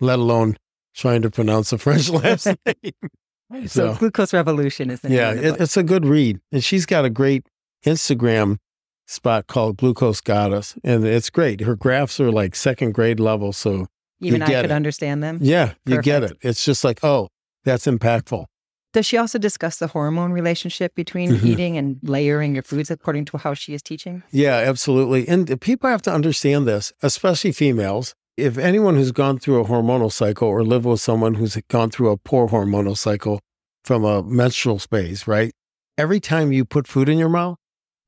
[0.01, 0.57] let alone
[0.95, 3.67] trying to pronounce a French last name.
[3.67, 5.19] so, so, Glucose Revolution is the name.
[5.19, 6.41] Yeah, it, it's a good read.
[6.53, 7.49] And she's got a great
[7.85, 8.59] Instagram
[9.07, 10.77] spot called Glucose Goddess.
[10.85, 11.63] And it's great.
[11.63, 13.53] Her graphs are like second grade level.
[13.53, 13.89] So
[14.21, 14.71] even I could it.
[14.71, 15.39] understand them.
[15.41, 15.89] Yeah, Perfect.
[15.89, 16.39] you get it.
[16.41, 17.29] It's just like, oh,
[17.65, 18.47] that's impactful.
[18.93, 21.47] Does she also discuss the hormone relationship between mm-hmm.
[21.47, 24.23] eating and layering your foods according to how she is teaching?
[24.31, 25.27] Yeah, absolutely.
[25.27, 28.15] And people have to understand this, especially females.
[28.37, 32.11] If anyone who's gone through a hormonal cycle or lived with someone who's gone through
[32.11, 33.41] a poor hormonal cycle
[33.85, 35.53] from a menstrual phase, right?
[35.97, 37.59] Every time you put food in your mouth,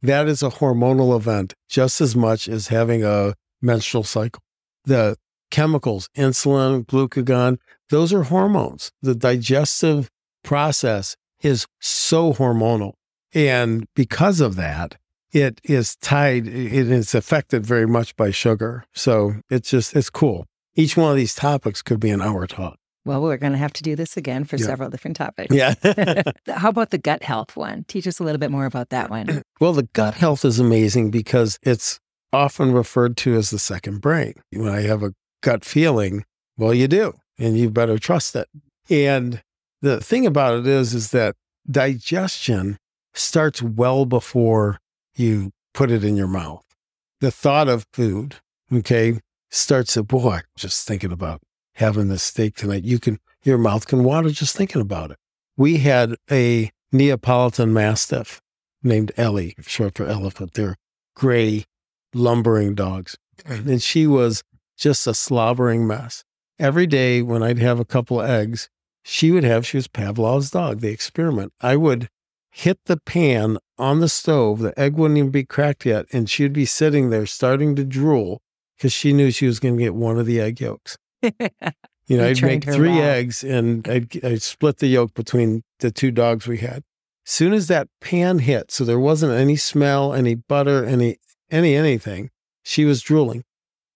[0.03, 4.43] that is a hormonal event just as much as having a menstrual cycle.
[4.85, 5.17] The
[5.51, 7.59] chemicals, insulin, glucagon,
[7.91, 8.91] those are hormones.
[9.03, 10.11] The digestive
[10.45, 12.93] process is so hormonal.
[13.35, 14.97] And because of that,
[15.33, 18.85] it is tied, it is affected very much by sugar.
[18.95, 20.47] So it's just, it's cool.
[20.77, 22.77] Each one of these topics could be an hour talk.
[23.05, 24.67] Well, we're going to have to do this again for yeah.
[24.67, 25.55] several different topics.
[25.55, 25.75] Yeah.
[26.49, 27.85] How about the gut health one?
[27.85, 29.43] Teach us a little bit more about that one.
[29.61, 32.01] Well, the gut health is amazing because it's
[32.33, 34.35] often referred to as the second brain.
[34.53, 36.25] When I have a gut feeling,
[36.59, 38.49] well, you do, and you better trust it.
[38.91, 39.43] And
[39.85, 41.37] the thing about it is, is that
[41.71, 42.79] digestion
[43.13, 44.79] starts well before
[45.15, 46.65] you put it in your mouth.
[47.21, 48.37] The thought of food,
[48.73, 49.21] okay,
[49.51, 51.43] starts at boy, just thinking about
[51.75, 52.85] having this steak tonight.
[52.85, 55.19] You can, your mouth can water just thinking about it.
[55.55, 58.41] We had a Neapolitan Mastiff
[58.83, 60.55] named Ellie, short for elephant.
[60.55, 60.77] They're
[61.15, 61.65] gray,
[62.15, 63.19] lumbering dogs.
[63.45, 64.43] And she was
[64.79, 66.25] just a slobbering mess.
[66.59, 68.71] Every day when I'd have a couple of eggs,
[69.05, 71.53] she would have, she was Pavlov's dog, the experiment.
[71.61, 72.09] I would
[72.51, 76.53] hit the pan on the stove, the egg wouldn't even be cracked yet, and she'd
[76.53, 78.41] be sitting there starting to drool
[78.77, 80.97] because she knew she was going to get one of the egg yolks.
[81.23, 86.11] you know, I'd make three eggs and I'd, I'd split the yolk between the two
[86.11, 86.83] dogs we had.
[87.27, 91.19] Soon as that pan hit, so there wasn't any smell, any butter, any
[91.51, 92.31] any anything,
[92.63, 93.45] she was drooling.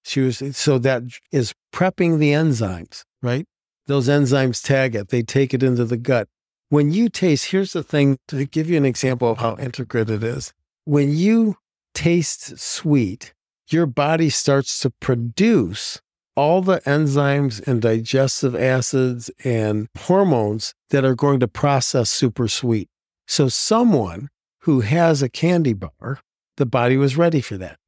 [0.02, 1.02] She was so that
[1.32, 3.46] is prepping the enzymes, right?
[3.88, 6.28] Those enzymes tag it, they take it into the gut.
[6.68, 10.22] When you taste, here's the thing to give you an example of how intricate it
[10.22, 10.52] is.
[10.84, 11.56] When you
[11.94, 13.32] taste sweet,
[13.70, 16.02] your body starts to produce
[16.36, 22.90] all the enzymes and digestive acids and hormones that are going to process super sweet.
[23.26, 24.28] So, someone
[24.60, 26.20] who has a candy bar,
[26.58, 27.78] the body was ready for that.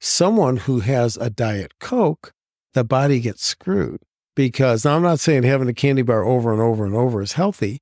[0.00, 2.32] Someone who has a Diet Coke,
[2.72, 4.00] the body gets screwed
[4.44, 7.78] because I'm not saying having a candy bar over and over and over is healthy,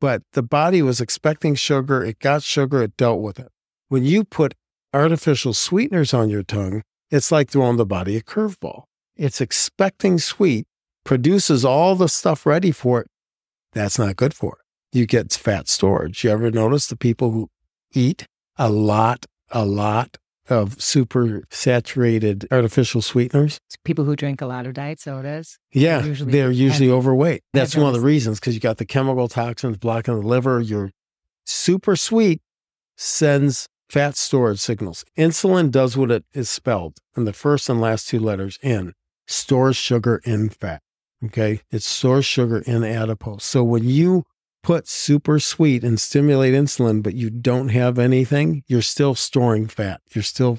[0.00, 2.04] but the body was expecting sugar.
[2.04, 3.48] It got sugar, it dealt with it.
[3.88, 4.54] When you put
[4.92, 8.84] artificial sweeteners on your tongue, it's like throwing the body a curveball
[9.16, 10.66] it's expecting sweet,
[11.04, 13.06] produces all the stuff ready for it.
[13.72, 14.96] That's not good for it.
[14.96, 16.24] You get fat storage.
[16.24, 17.48] You ever notice the people who
[17.92, 18.26] eat
[18.56, 20.16] a lot, a lot
[20.48, 23.58] of super saturated artificial sweeteners?
[23.84, 25.58] People who drink a lot of diet sodas.
[25.72, 27.42] Yeah, they're usually, they're usually overweight.
[27.52, 30.60] That's one of the reasons because you got the chemical toxins blocking the liver.
[30.60, 30.90] You're
[31.44, 32.40] super sweet
[32.96, 35.04] sends fat storage signals.
[35.16, 38.92] Insulin does what it is spelled in the first and last two letters in
[39.26, 40.80] stores sugar in fat.
[41.24, 41.60] Okay.
[41.70, 43.44] It stores sugar in adipose.
[43.44, 44.24] So when you
[44.64, 50.00] put super sweet and stimulate insulin, but you don't have anything, you're still storing fat.
[50.12, 50.58] You're still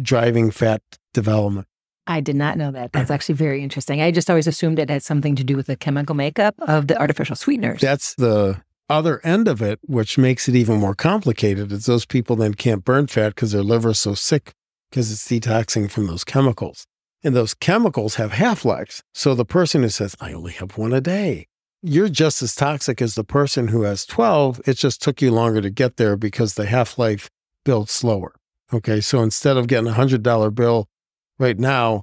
[0.00, 0.80] driving fat
[1.12, 1.66] development.
[2.06, 2.92] I did not know that.
[2.92, 4.00] That's actually very interesting.
[4.00, 6.98] I just always assumed it had something to do with the chemical makeup of the
[6.98, 7.80] artificial sweeteners.
[7.80, 12.36] That's the other end of it, which makes it even more complicated, is those people
[12.36, 14.52] then can't burn fat because their liver is so sick
[14.90, 16.86] because it's detoxing from those chemicals.
[17.24, 19.02] And those chemicals have half lives.
[19.14, 21.46] So the person who says, I only have one a day,
[21.82, 24.60] you're just as toxic as the person who has 12.
[24.66, 27.28] It just took you longer to get there because the half life
[27.64, 28.34] builds slower.
[28.72, 29.00] Okay.
[29.00, 30.88] So instead of getting a $100 bill
[31.38, 32.02] right now,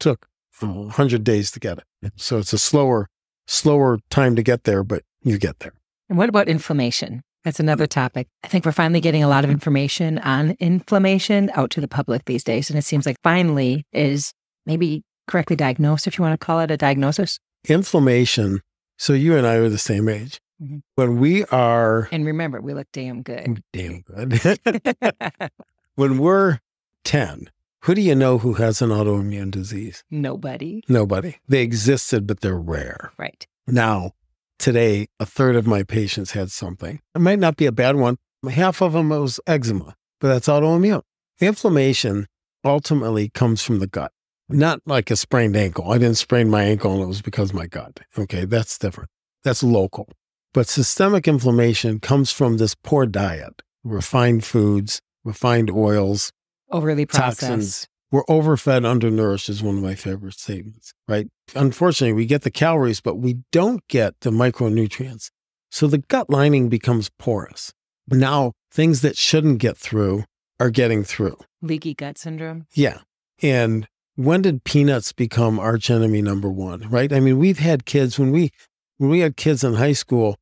[0.00, 0.26] took
[0.60, 0.76] mm-hmm.
[0.76, 2.12] a 100 days to get it.
[2.16, 3.08] So it's a slower,
[3.46, 5.74] slower time to get there, but you get there.
[6.08, 7.22] And what about inflammation?
[7.44, 8.28] That's another topic.
[8.44, 9.56] I think we're finally getting a lot of mm-hmm.
[9.56, 12.70] information on inflammation out to the public these days.
[12.70, 14.32] And it seems like finally is
[14.66, 17.38] maybe correctly diagnosed, if you want to call it a diagnosis.
[17.68, 18.60] Inflammation.
[18.96, 20.40] So you and I are the same age.
[20.62, 20.78] Mm-hmm.
[20.94, 22.08] When we are.
[22.12, 23.62] And remember, we look damn good.
[23.72, 24.40] Damn good.
[25.96, 26.60] when we're
[27.04, 27.50] 10,
[27.82, 30.04] who do you know who has an autoimmune disease?
[30.10, 30.84] Nobody.
[30.88, 31.36] Nobody.
[31.48, 33.12] They existed, but they're rare.
[33.18, 33.44] Right.
[33.66, 34.12] Now,
[34.58, 37.00] today, a third of my patients had something.
[37.14, 38.18] It might not be a bad one.
[38.48, 41.02] Half of them was eczema, but that's autoimmune.
[41.40, 42.28] Inflammation
[42.64, 44.12] ultimately comes from the gut,
[44.48, 45.90] not like a sprained ankle.
[45.90, 48.00] I didn't sprain my ankle and it was because of my gut.
[48.18, 49.10] Okay, that's different.
[49.44, 50.08] That's local.
[50.54, 56.32] But systemic inflammation comes from this poor diet, refined foods, refined oils,
[56.70, 57.40] overly processed.
[57.40, 57.86] Toxins.
[58.10, 61.28] We're overfed, undernourished is one of my favorite statements, right?
[61.54, 65.30] Unfortunately, we get the calories, but we don't get the micronutrients.
[65.70, 67.72] So the gut lining becomes porous.
[68.08, 70.24] Now, things that shouldn't get through
[70.60, 71.38] are getting through.
[71.62, 72.66] Leaky gut syndrome?
[72.74, 72.98] Yeah.
[73.40, 77.12] And when did peanuts become arch enemy number one, right?
[77.12, 78.50] I mean, we've had kids when we
[78.98, 80.36] when we had kids in high school,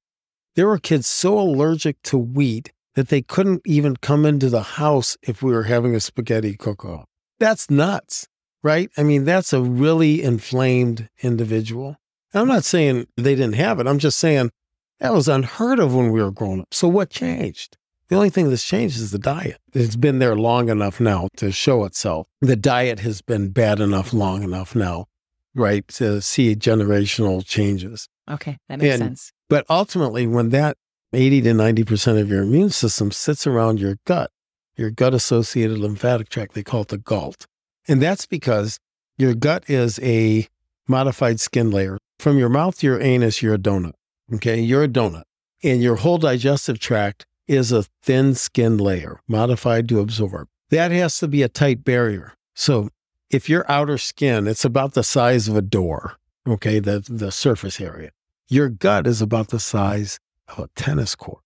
[0.55, 5.17] there were kids so allergic to wheat that they couldn't even come into the house
[5.23, 7.07] if we were having a spaghetti cook off.
[7.39, 8.29] That's nuts,
[8.63, 8.91] right?
[8.97, 11.97] I mean, that's a really inflamed individual.
[12.35, 13.87] I'm not saying they didn't have it.
[13.87, 14.51] I'm just saying
[14.99, 16.75] that was unheard of when we were growing up.
[16.75, 17.77] So what changed?
[18.11, 19.59] The only thing that's changed is the diet.
[19.73, 22.27] It's been there long enough now to show itself.
[22.41, 25.07] The diet has been bad enough long enough now,
[25.55, 28.09] right, to see generational changes.
[28.29, 29.33] Okay, that makes and, sense.
[29.49, 30.77] But ultimately, when that
[31.13, 34.31] 80 to 90% of your immune system sits around your gut,
[34.77, 36.55] your gut associated lymphatic tract.
[36.55, 37.47] They call it the GALT.
[37.89, 38.79] And that's because
[39.19, 40.49] your gut is a
[40.89, 41.99] modified skin layer.
[42.19, 43.93] From your mouth to your anus, you're a donut.
[44.35, 45.25] Okay, you're a donut.
[45.63, 50.47] And your whole digestive tract is a thin skin layer, modified to absorb.
[50.71, 52.35] That has to be a tight barrier.
[52.55, 52.91] So
[53.29, 57.81] if your outer skin, it's about the size of a door, okay, the, the surface
[57.81, 58.13] area.
[58.49, 61.43] Your gut is about the size of a tennis court.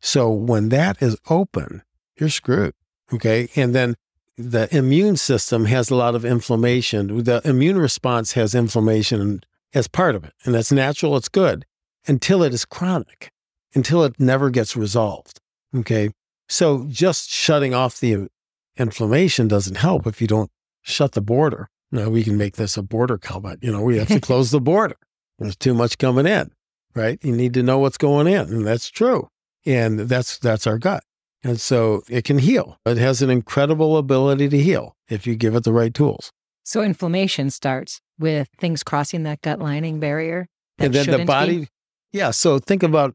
[0.00, 1.82] So when that is open,
[2.18, 2.72] you're screwed.
[3.12, 3.48] Okay.
[3.54, 3.94] And then
[4.38, 7.24] the immune system has a lot of inflammation.
[7.24, 9.42] The immune response has inflammation
[9.74, 10.32] as part of it.
[10.44, 11.66] And that's natural, it's good
[12.06, 13.30] until it is chronic,
[13.74, 15.38] until it never gets resolved.
[15.74, 16.10] Okay.
[16.48, 18.28] So just shutting off the
[18.76, 20.50] inflammation doesn't help if you don't
[20.82, 21.68] shut the border.
[21.90, 23.60] Now we can make this a border comment.
[23.62, 24.96] You know, we have to close the border.
[25.38, 26.50] There's too much coming in
[26.94, 27.18] right?
[27.22, 29.28] You need to know what's going in, and that's true.
[29.64, 31.04] And that's that's our gut.
[31.44, 32.78] And so it can heal.
[32.86, 36.30] It has an incredible ability to heal if you give it the right tools.
[36.64, 40.46] So inflammation starts with things crossing that gut lining barrier.
[40.78, 41.68] and then the body, be?
[42.12, 42.30] yeah.
[42.30, 43.14] So think about,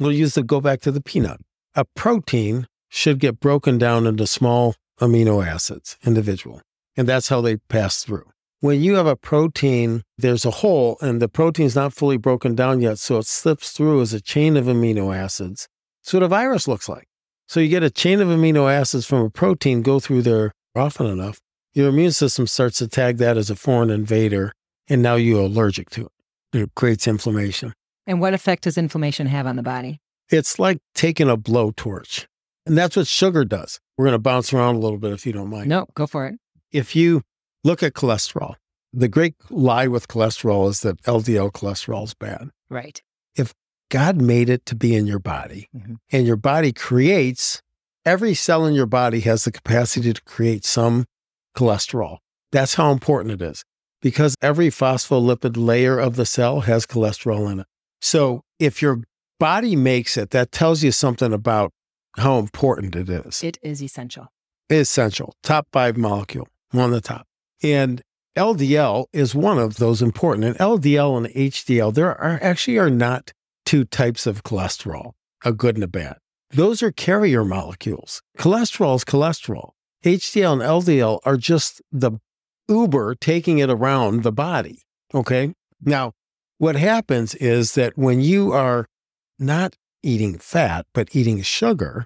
[0.00, 1.40] we'll use the go back to the peanut.
[1.74, 6.62] A protein should get broken down into small amino acids, individual.
[6.96, 8.24] And that's how they pass through.
[8.60, 12.80] When you have a protein, there's a hole and the protein's not fully broken down
[12.80, 15.68] yet, so it slips through as a chain of amino acids.
[16.02, 17.06] So what a virus looks like.
[17.46, 21.06] So you get a chain of amino acids from a protein go through there often
[21.06, 21.40] enough,
[21.72, 24.52] your immune system starts to tag that as a foreign invader,
[24.88, 26.58] and now you're allergic to it.
[26.58, 27.72] It creates inflammation.
[28.10, 30.00] And what effect does inflammation have on the body?
[30.28, 32.26] It's like taking a blowtorch.
[32.66, 33.80] And that's what sugar does.
[33.96, 35.68] We're going to bounce around a little bit if you don't mind.
[35.68, 36.34] No, go for it.
[36.72, 37.22] If you
[37.62, 38.54] Look at cholesterol.
[38.92, 42.48] The great lie with cholesterol is that LDL cholesterol is bad.
[42.68, 43.00] Right.
[43.36, 43.52] If
[43.90, 45.94] God made it to be in your body mm-hmm.
[46.10, 47.60] and your body creates,
[48.04, 51.04] every cell in your body has the capacity to create some
[51.56, 52.18] cholesterol.
[52.50, 53.62] That's how important it is
[54.00, 57.66] because every phospholipid layer of the cell has cholesterol in it.
[58.00, 59.02] So if your
[59.38, 61.72] body makes it, that tells you something about
[62.16, 63.42] how important it is.
[63.42, 64.28] It is essential.
[64.70, 65.34] Essential.
[65.42, 67.26] Top five molecule, one of the top.
[67.62, 68.02] And
[68.36, 70.44] LDL is one of those important.
[70.44, 73.32] And LDL and HDL, there are actually are not
[73.64, 75.12] two types of cholesterol,
[75.44, 76.16] a good and a bad.
[76.50, 78.22] Those are carrier molecules.
[78.38, 79.70] Cholesterol is cholesterol.
[80.04, 82.12] HDL and LDL are just the
[82.68, 84.82] Uber taking it around the body.
[85.14, 85.54] Okay.
[85.82, 86.12] Now,
[86.60, 88.86] what happens is that when you are
[89.38, 92.04] not eating fat, but eating sugar,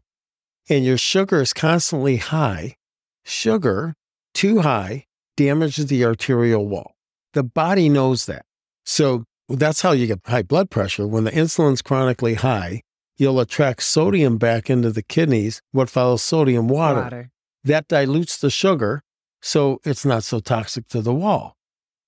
[0.70, 2.76] and your sugar is constantly high,
[3.24, 3.94] sugar
[4.32, 6.94] too high damages the arterial wall.
[7.32, 8.46] The body knows that.
[8.84, 11.06] So That's how you get high blood pressure.
[11.06, 12.82] When the insulin's chronically high,
[13.16, 15.60] you'll attract sodium back into the kidneys.
[15.72, 16.68] What follows sodium?
[16.68, 17.02] Water.
[17.02, 17.30] Water.
[17.64, 19.02] That dilutes the sugar,
[19.42, 21.56] so it's not so toxic to the wall.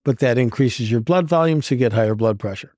[0.06, 2.72] But that increases your blood volume, so you get higher blood pressure.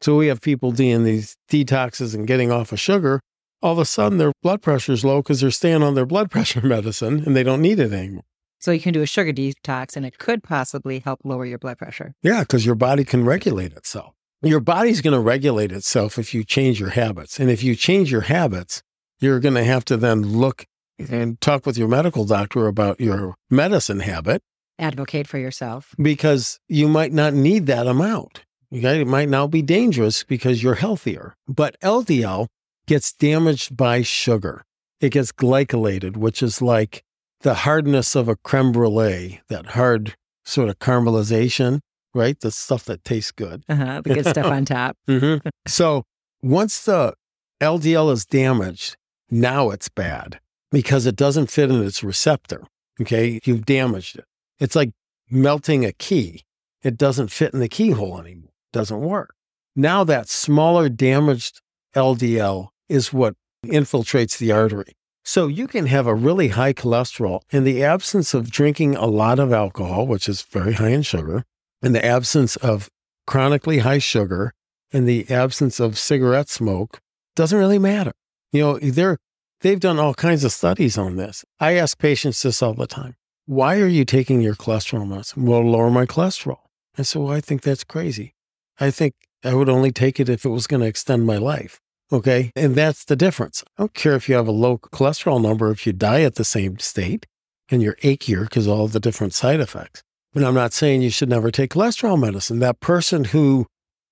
[0.00, 3.18] So we have people doing these detoxes and getting off of sugar.
[3.60, 6.30] All of a sudden, their blood pressure is low because they're staying on their blood
[6.34, 8.22] pressure medicine and they don't need it anymore.
[8.60, 11.78] So you can do a sugar detox and it could possibly help lower your blood
[11.78, 12.14] pressure.
[12.22, 14.14] Yeah, because your body can regulate itself.
[14.40, 17.40] Your body's going to regulate itself if you change your habits.
[17.40, 18.84] And if you change your habits,
[19.18, 20.64] you're going to have to then look
[21.10, 24.42] and talk with your medical doctor about your medicine habit
[24.78, 25.94] Advocate for yourself.
[26.00, 28.42] because you might not need that amount.
[28.72, 29.00] Okay?
[29.00, 31.34] It might now be dangerous because you're healthier.
[31.48, 32.46] But LDL
[32.86, 34.64] gets damaged by sugar.
[35.00, 37.02] It gets glycolated, which is like
[37.40, 40.14] the hardness of a creme brulee, that hard
[40.44, 41.80] sort of caramelization,
[42.14, 42.38] right?
[42.40, 43.62] The stuff that tastes good.
[43.68, 44.96] Uh-huh, the good stuff on top.
[45.08, 45.48] Mm-hmm.
[45.66, 46.04] So
[46.42, 47.14] once the
[47.60, 48.96] LDL is damaged,
[49.30, 52.64] now it's bad because it doesn't fit in its receptor.
[53.00, 53.38] Okay.
[53.44, 54.24] You've damaged it.
[54.58, 54.90] It's like
[55.30, 56.44] melting a key.
[56.82, 58.50] It doesn't fit in the keyhole anymore.
[58.72, 59.34] doesn't work.
[59.74, 61.60] Now that smaller damaged
[61.94, 63.34] LDL is what
[63.64, 64.96] infiltrates the artery.
[65.24, 69.38] So you can have a really high cholesterol in the absence of drinking a lot
[69.38, 71.44] of alcohol, which is very high in sugar,
[71.82, 72.88] in the absence of
[73.26, 74.54] chronically high sugar,
[74.90, 77.00] in the absence of cigarette smoke,
[77.36, 78.12] doesn't really matter.
[78.52, 79.18] You know, they're,
[79.60, 81.44] they've done all kinds of studies on this.
[81.60, 83.14] I ask patients this all the time.
[83.48, 85.46] Why are you taking your cholesterol medicine?
[85.46, 86.58] Well, lower my cholesterol.
[86.98, 88.34] I said, well, I think that's crazy.
[88.78, 91.80] I think I would only take it if it was going to extend my life.
[92.12, 92.52] Okay.
[92.54, 93.64] And that's the difference.
[93.78, 96.44] I don't care if you have a low cholesterol number, if you die at the
[96.44, 97.24] same state
[97.70, 100.02] and you're achier because all the different side effects.
[100.34, 102.58] But I'm not saying you should never take cholesterol medicine.
[102.58, 103.64] That person who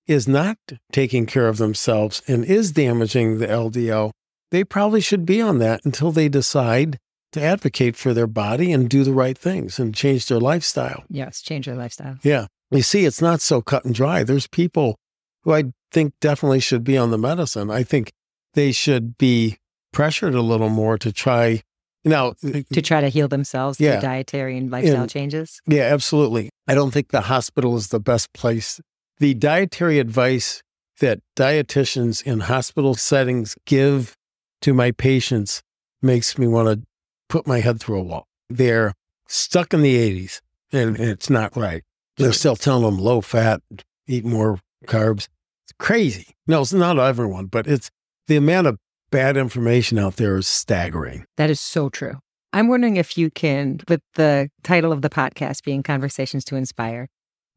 [0.07, 0.57] is not
[0.93, 4.13] taking care of themselves and is damaging the LDL,
[4.51, 6.99] they probably should be on that until they decide
[7.37, 11.05] to advocate for their body and do the right things and change their lifestyle.
[11.09, 12.17] Yes, change their lifestyle.
[12.23, 12.47] Yeah.
[12.71, 14.25] You see, it's not so cut and dry.
[14.25, 14.97] There's people
[15.45, 17.71] who I think definitely should be on the medicine.
[17.71, 18.13] I think
[18.55, 19.59] they should be
[19.93, 21.63] pressured a little more to try.
[22.05, 23.93] Now, To try to heal themselves Yeah.
[24.01, 25.61] through dietary and lifestyle And- changes.
[25.67, 26.51] yeah, absolutely.
[26.67, 28.81] I don't think the hospital is the best place.
[29.19, 30.63] The dietary advice
[31.01, 34.17] that dietitians in hospital settings give
[34.63, 35.63] to my patients
[36.03, 36.87] makes me want to
[37.29, 38.27] put my head through a wall.
[38.49, 38.95] They're
[39.29, 40.41] stuck in the 80s
[40.73, 41.83] and it's not right.
[42.17, 43.61] They're still telling them low fat,
[44.07, 45.29] eat more carbs.
[45.65, 46.29] It's crazy.
[46.47, 47.91] No, it's not everyone, but it's
[48.27, 48.79] the amount of
[49.11, 51.25] bad information out there is staggering.
[51.37, 52.19] That is so true.
[52.53, 57.09] I'm wondering if you can, with the title of the podcast being Conversations to Inspire,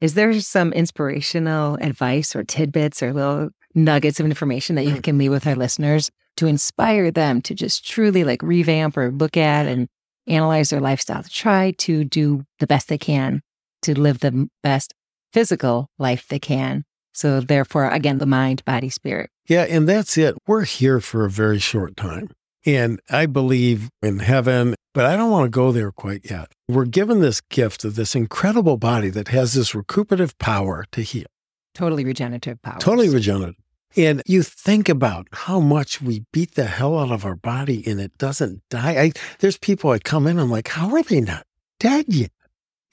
[0.02, 5.18] is there some inspirational advice or tidbits or little nuggets of information that you can
[5.18, 6.10] leave with our listeners
[6.40, 9.88] to inspire them to just truly like revamp or look at and
[10.28, 13.42] analyze their lifestyle to try to do the best they can
[13.84, 14.94] to live the best
[15.34, 16.84] physical life they can?
[17.14, 19.30] So, therefore, again, the mind, body, spirit.
[19.48, 20.36] Yeah, and that's it.
[20.48, 22.30] We're here for a very short time.
[22.66, 26.52] And I believe in heaven, but I don't want to go there quite yet.
[26.68, 31.26] We're given this gift of this incredible body that has this recuperative power to heal,
[31.74, 32.80] Totally regenerative power.
[32.80, 33.56] totally regenerative.
[33.98, 38.00] And you think about how much we beat the hell out of our body and
[38.00, 39.02] it doesn't die.
[39.02, 41.46] I, there's people that come in, I'm like, how are they not
[41.80, 42.32] dead yet?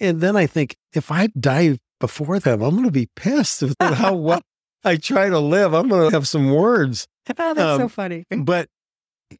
[0.00, 3.74] And then I think, if I die before them, I'm going to be pissed with
[3.80, 4.40] how well
[4.84, 5.74] I try to live.
[5.74, 7.06] I'm going to have some words.
[7.38, 8.24] Oh, that's so Um, funny.
[8.36, 8.68] but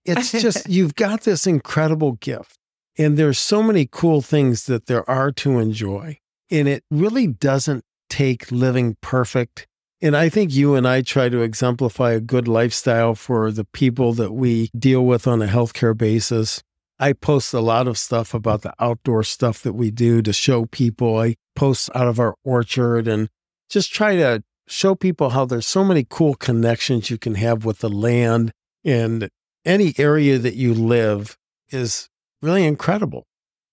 [0.04, 2.58] it's just you've got this incredible gift
[2.98, 6.18] and there's so many cool things that there are to enjoy
[6.50, 9.66] and it really doesn't take living perfect
[10.02, 14.12] and i think you and i try to exemplify a good lifestyle for the people
[14.12, 16.62] that we deal with on a healthcare basis.
[16.98, 20.64] I post a lot of stuff about the outdoor stuff that we do to show
[20.64, 21.18] people.
[21.18, 23.28] I post out of our orchard and
[23.68, 27.80] just try to show people how there's so many cool connections you can have with
[27.80, 28.50] the land.
[28.82, 29.28] And
[29.66, 31.36] any area that you live
[31.68, 32.08] is
[32.40, 33.26] really incredible,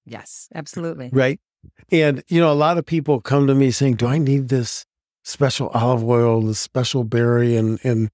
[0.05, 1.09] Yes, absolutely.
[1.13, 1.39] right?
[1.93, 4.86] And, you know, a lot of people come to me saying, Do I need this
[5.24, 7.55] special olive oil, this special berry?
[7.55, 8.09] And, and,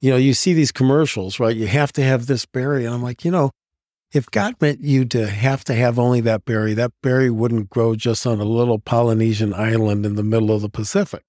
[0.00, 1.56] you know, you see these commercials, right?
[1.56, 2.84] You have to have this berry.
[2.84, 3.50] And I'm like, you know,
[4.12, 7.96] if God meant you to have to have only that berry, that berry wouldn't grow
[7.96, 11.22] just on a little Polynesian island in the middle of the Pacific.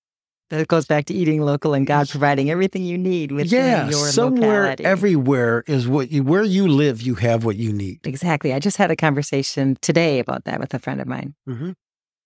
[0.52, 4.08] That goes back to eating local and God providing everything you need within yeah, your
[4.10, 4.86] somewhere, locality.
[4.86, 8.02] everywhere is what you, where you live, you have what you need.
[8.06, 8.54] exactly.
[8.54, 11.34] I just had a conversation today about that with a friend of mine.
[11.48, 11.72] hmm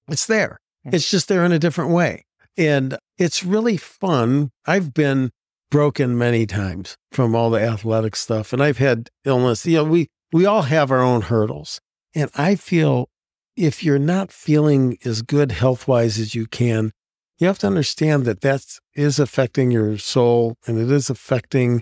[0.09, 0.59] It's there.
[0.83, 0.91] Yeah.
[0.95, 2.25] It's just there in a different way.
[2.59, 4.51] And it's really fun.
[4.65, 5.31] I've been
[5.71, 9.65] broken many times from all the athletic stuff and I've had illness.
[9.65, 11.79] You know, we we all have our own hurdles.
[12.13, 13.07] And I feel
[13.55, 16.91] if you're not feeling as good health-wise as you can,
[17.37, 21.81] you have to understand that that is affecting your soul and it is affecting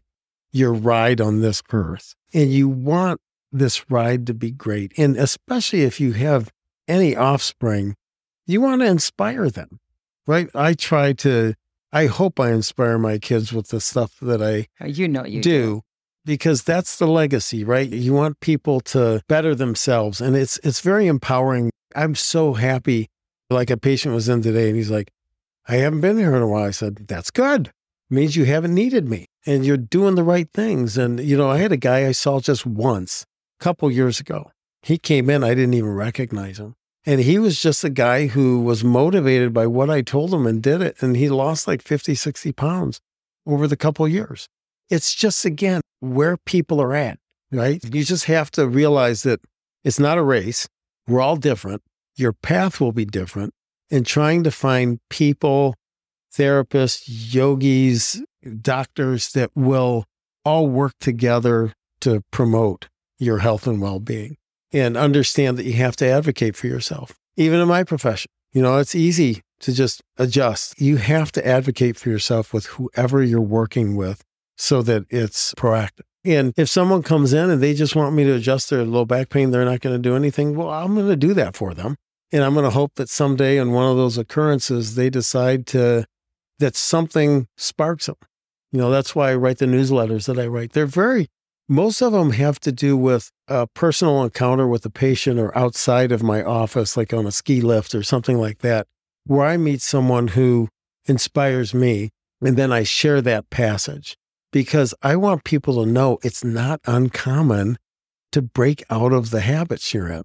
[0.51, 2.13] your ride on this earth.
[2.33, 3.19] And you want
[3.51, 4.91] this ride to be great.
[4.97, 6.51] And especially if you have
[6.87, 7.95] any offspring,
[8.45, 9.79] you want to inspire them,
[10.27, 10.49] right?
[10.53, 11.55] I try to,
[11.91, 15.41] I hope I inspire my kids with the stuff that I oh, you know you
[15.41, 15.81] do, do.
[16.25, 17.89] because that's the legacy, right?
[17.89, 21.71] You want people to better themselves and it's it's very empowering.
[21.95, 23.07] I'm so happy.
[23.49, 25.09] Like a patient was in today and he's like,
[25.67, 26.65] I haven't been here in a while.
[26.65, 27.67] I said, That's good.
[27.67, 30.97] It means you haven't needed me and you're doing the right things.
[30.97, 33.25] And you know, I had a guy I saw just once
[33.59, 34.51] a couple years ago.
[34.81, 36.75] He came in, I didn't even recognize him.
[37.07, 40.61] And he was just a guy who was motivated by what I told him and
[40.61, 40.97] did it.
[40.99, 42.99] And he lost like 50, 60 pounds
[43.45, 44.49] over the couple years.
[44.89, 47.17] It's just, again, where people are at,
[47.49, 47.81] right?
[47.81, 49.39] You just have to realize that
[49.85, 50.67] it's not a race.
[51.07, 51.81] We're all different.
[52.17, 53.53] Your path will be different.
[53.89, 55.75] And trying to find people,
[56.35, 58.21] therapists, yogis,
[58.61, 60.03] doctors that will
[60.43, 64.35] all work together to promote your health and well being
[64.71, 67.17] and understand that you have to advocate for yourself.
[67.35, 70.79] Even in my profession, you know, it's easy to just adjust.
[70.79, 74.23] You have to advocate for yourself with whoever you're working with
[74.57, 76.01] so that it's proactive.
[76.25, 79.29] And if someone comes in and they just want me to adjust their low back
[79.29, 80.55] pain, they're not going to do anything.
[80.55, 81.95] Well, I'm going to do that for them.
[82.31, 86.05] And I'm going to hope that someday in one of those occurrences, they decide to,
[86.59, 88.17] that something sparks them.
[88.73, 90.73] You know, that's why I write the newsletters that I write.
[90.73, 91.29] They're very
[91.69, 96.11] most of them have to do with a personal encounter with a patient or outside
[96.11, 98.87] of my office, like on a ski lift or something like that,
[99.25, 100.69] where I meet someone who
[101.05, 102.09] inspires me.
[102.39, 104.15] And then I share that passage
[104.51, 107.77] because I want people to know it's not uncommon
[108.31, 110.23] to break out of the habits you're in.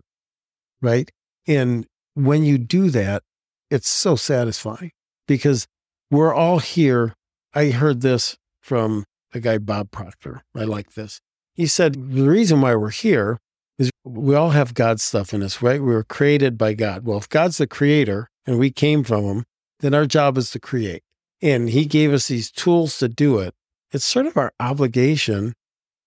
[0.82, 1.10] Right.
[1.46, 3.22] And when you do that,
[3.70, 4.90] it's so satisfying
[5.26, 5.66] because
[6.10, 7.14] we're all here.
[7.54, 10.42] I heard this from a guy, Bob Proctor.
[10.54, 11.20] I like this.
[11.54, 13.38] He said, The reason why we're here
[13.78, 15.80] is we all have God's stuff in us, right?
[15.80, 17.04] We were created by God.
[17.04, 19.44] Well, if God's the creator and we came from him,
[19.80, 21.02] then our job is to create.
[21.40, 23.54] And he gave us these tools to do it.
[23.90, 25.54] It's sort of our obligation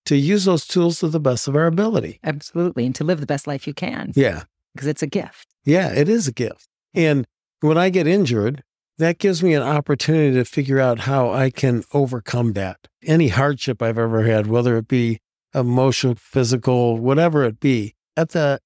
[0.05, 2.19] to use those tools to the best of our ability.
[2.23, 2.85] Absolutely.
[2.85, 4.13] And to live the best life you can.
[4.15, 4.43] Yeah.
[4.73, 5.47] Because it's a gift.
[5.65, 6.67] Yeah, it is a gift.
[6.93, 7.25] And
[7.61, 8.63] when I get injured,
[8.97, 12.87] that gives me an opportunity to figure out how I can overcome that.
[13.03, 15.19] Any hardship I've ever had, whether it be
[15.55, 18.59] emotional, physical, whatever it be, at the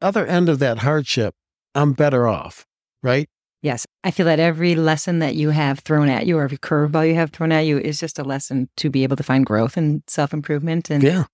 [0.00, 1.34] other end of that hardship,
[1.74, 2.66] I'm better off,
[3.02, 3.28] right?
[3.62, 3.86] Yes.
[4.02, 7.14] I feel that every lesson that you have thrown at you or every curveball you
[7.14, 10.02] have thrown at you is just a lesson to be able to find growth and
[10.06, 11.24] self improvement and yeah.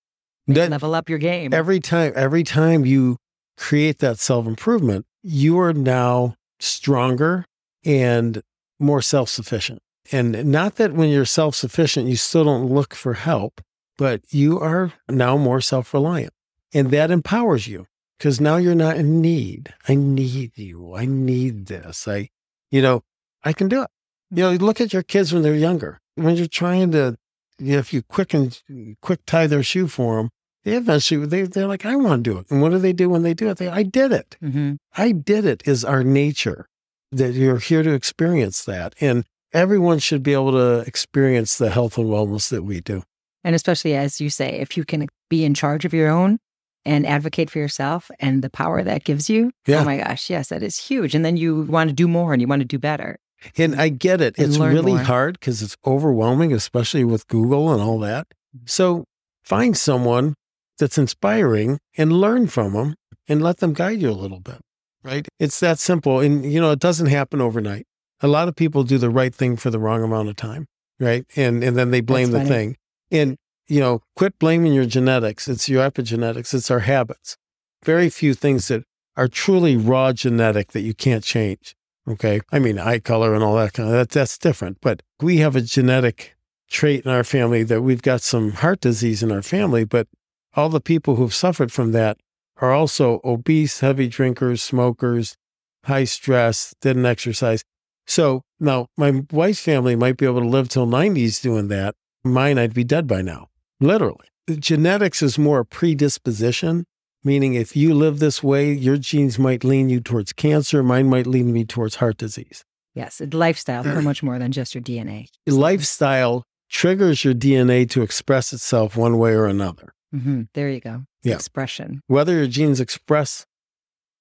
[0.48, 1.52] That, level up your game.
[1.52, 3.16] Every time, every time you
[3.56, 7.44] create that self improvement, you are now stronger
[7.84, 8.42] and
[8.78, 9.80] more self sufficient.
[10.12, 13.60] And not that when you're self sufficient, you still don't look for help,
[13.96, 16.32] but you are now more self reliant.
[16.72, 17.86] And that empowers you
[18.18, 19.72] because now you're not in need.
[19.88, 20.94] I need you.
[20.94, 22.06] I need this.
[22.08, 22.30] I,
[22.70, 23.02] you know,
[23.44, 23.88] I can do it.
[24.30, 26.00] You know, look at your kids when they're younger.
[26.16, 27.16] When you're trying to,
[27.58, 28.60] you know, if you quick and
[29.00, 30.30] quick tie their shoe for them,
[30.64, 32.50] they eventually they they're like, I want to do it.
[32.50, 33.58] And what do they do when they do it?
[33.58, 34.36] They, I did it.
[34.42, 34.74] Mm-hmm.
[34.96, 35.62] I did it.
[35.64, 36.68] Is our nature
[37.12, 41.96] that you're here to experience that, and everyone should be able to experience the health
[41.96, 43.04] and wellness that we do.
[43.46, 46.40] And especially as you say, if you can be in charge of your own
[46.84, 49.82] and advocate for yourself and the power that gives you, oh Yeah.
[49.82, 51.14] oh my gosh, yes, that is huge.
[51.14, 53.20] And then you want to do more and you want to do better.
[53.56, 54.34] And I get it.
[54.36, 55.02] It's really more.
[55.02, 58.26] hard because it's overwhelming, especially with Google and all that.
[58.56, 58.66] Mm-hmm.
[58.66, 59.04] So
[59.44, 60.34] find someone
[60.80, 62.96] that's inspiring and learn from them
[63.28, 64.58] and let them guide you a little bit,
[65.04, 65.28] right?
[65.38, 66.18] It's that simple.
[66.18, 67.86] And, you know, it doesn't happen overnight.
[68.22, 70.66] A lot of people do the right thing for the wrong amount of time,
[70.98, 71.24] right?
[71.36, 72.76] And, and then they blame the thing.
[73.10, 75.48] And, you know, quit blaming your genetics.
[75.48, 77.36] It's your epigenetics, it's our habits.
[77.84, 78.84] Very few things that
[79.16, 81.74] are truly raw genetic that you can't change.
[82.08, 82.40] Okay.
[82.52, 84.78] I mean, eye color and all that kind of that, that's different.
[84.80, 86.36] But we have a genetic
[86.68, 90.08] trait in our family that we've got some heart disease in our family, but
[90.54, 92.18] all the people who've suffered from that
[92.58, 95.36] are also obese, heavy drinkers, smokers,
[95.84, 97.62] high stress, didn't exercise.
[98.06, 101.94] So now my wife's family might be able to live till 90s doing that.
[102.32, 103.48] Mine, I'd be dead by now,
[103.80, 104.26] literally.
[104.48, 106.84] Genetics is more a predisposition,
[107.24, 111.26] meaning if you live this way, your genes might lean you towards cancer, mine might
[111.26, 112.64] lean me towards heart disease.
[112.94, 115.26] Yes, lifestyle so much more than just your DNA.
[115.46, 119.92] Lifestyle triggers your DNA to express itself one way or another.
[120.14, 120.42] Mm-hmm.
[120.54, 121.02] There you go.
[121.22, 121.34] Yeah.
[121.34, 122.00] Expression.
[122.06, 123.44] Whether your genes express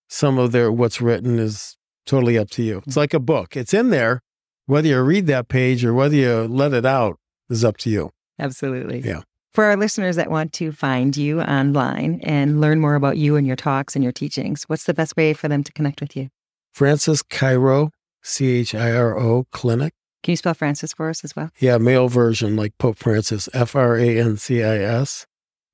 [0.10, 2.84] some of their what's written is totally up to you.
[2.86, 3.56] It's like a book.
[3.56, 4.22] It's in there.
[4.66, 7.18] Whether you read that page or whether you let it out
[7.50, 8.12] is up to you.
[8.40, 9.00] Absolutely.
[9.00, 9.22] Yeah.
[9.54, 13.48] For our listeners that want to find you online and learn more about you and
[13.48, 16.30] your talks and your teachings, what's the best way for them to connect with you?
[16.74, 17.92] Francis Chiro,
[18.22, 19.94] C H I R O Clinic.
[20.24, 21.52] Can you spell Francis for us as well?
[21.60, 25.26] Yeah, male version like Pope Francis, F R A N C I S,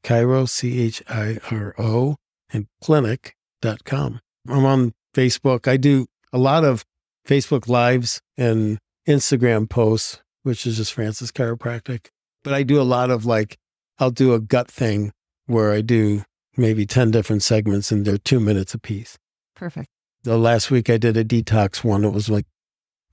[0.03, 2.17] Chiro, C H I R O,
[2.51, 4.19] and clinic.com.
[4.47, 5.67] I'm on Facebook.
[5.67, 6.85] I do a lot of
[7.27, 8.77] Facebook Lives and
[9.07, 12.07] Instagram posts, which is just Francis Chiropractic.
[12.43, 13.57] But I do a lot of like,
[13.99, 15.11] I'll do a gut thing
[15.45, 16.23] where I do
[16.57, 19.17] maybe 10 different segments and they're two minutes apiece.
[19.55, 19.89] Perfect.
[20.23, 22.03] The last week I did a detox one.
[22.03, 22.45] It was like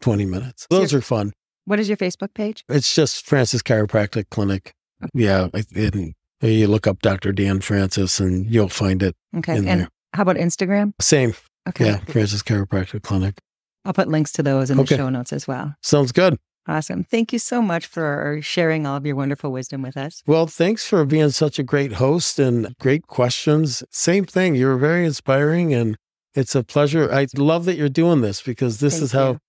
[0.01, 0.67] 20 minutes.
[0.71, 1.33] Those are fun.
[1.65, 2.65] What is your Facebook page?
[2.69, 4.73] It's just Francis Chiropractic Clinic.
[5.13, 5.49] Yeah.
[5.75, 7.33] And you look up Dr.
[7.33, 9.15] Dan Francis and you'll find it.
[9.37, 9.57] Okay.
[9.57, 9.89] And there.
[10.15, 10.93] how about Instagram?
[11.01, 11.35] Same.
[11.69, 11.87] Okay.
[11.87, 11.99] Yeah.
[11.99, 13.39] Francis Chiropractic Clinic.
[13.85, 14.97] I'll put links to those in okay.
[14.97, 15.75] the show notes as well.
[15.83, 16.39] Sounds good.
[16.69, 17.05] Awesome.
[17.05, 20.23] Thank you so much for uh, sharing all of your wonderful wisdom with us.
[20.27, 23.83] Well, thanks for being such a great host and great questions.
[23.91, 24.55] Same thing.
[24.55, 25.97] You're very inspiring and
[26.35, 27.11] it's a pleasure.
[27.11, 29.41] I love that you're doing this because this Thank is how you.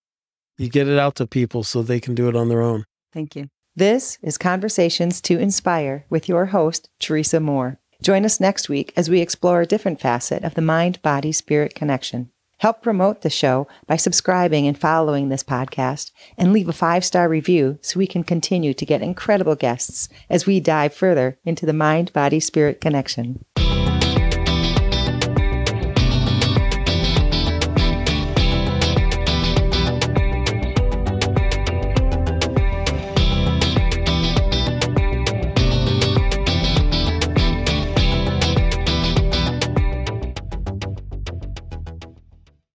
[0.59, 2.85] you get it out to people so they can do it on their own.
[3.11, 3.49] Thank you.
[3.75, 7.79] This is Conversations to Inspire with your host, Teresa Moore.
[8.01, 11.75] Join us next week as we explore a different facet of the mind body spirit
[11.75, 12.31] connection.
[12.59, 17.29] Help promote the show by subscribing and following this podcast and leave a five star
[17.29, 21.73] review so we can continue to get incredible guests as we dive further into the
[21.73, 23.45] mind body spirit connection.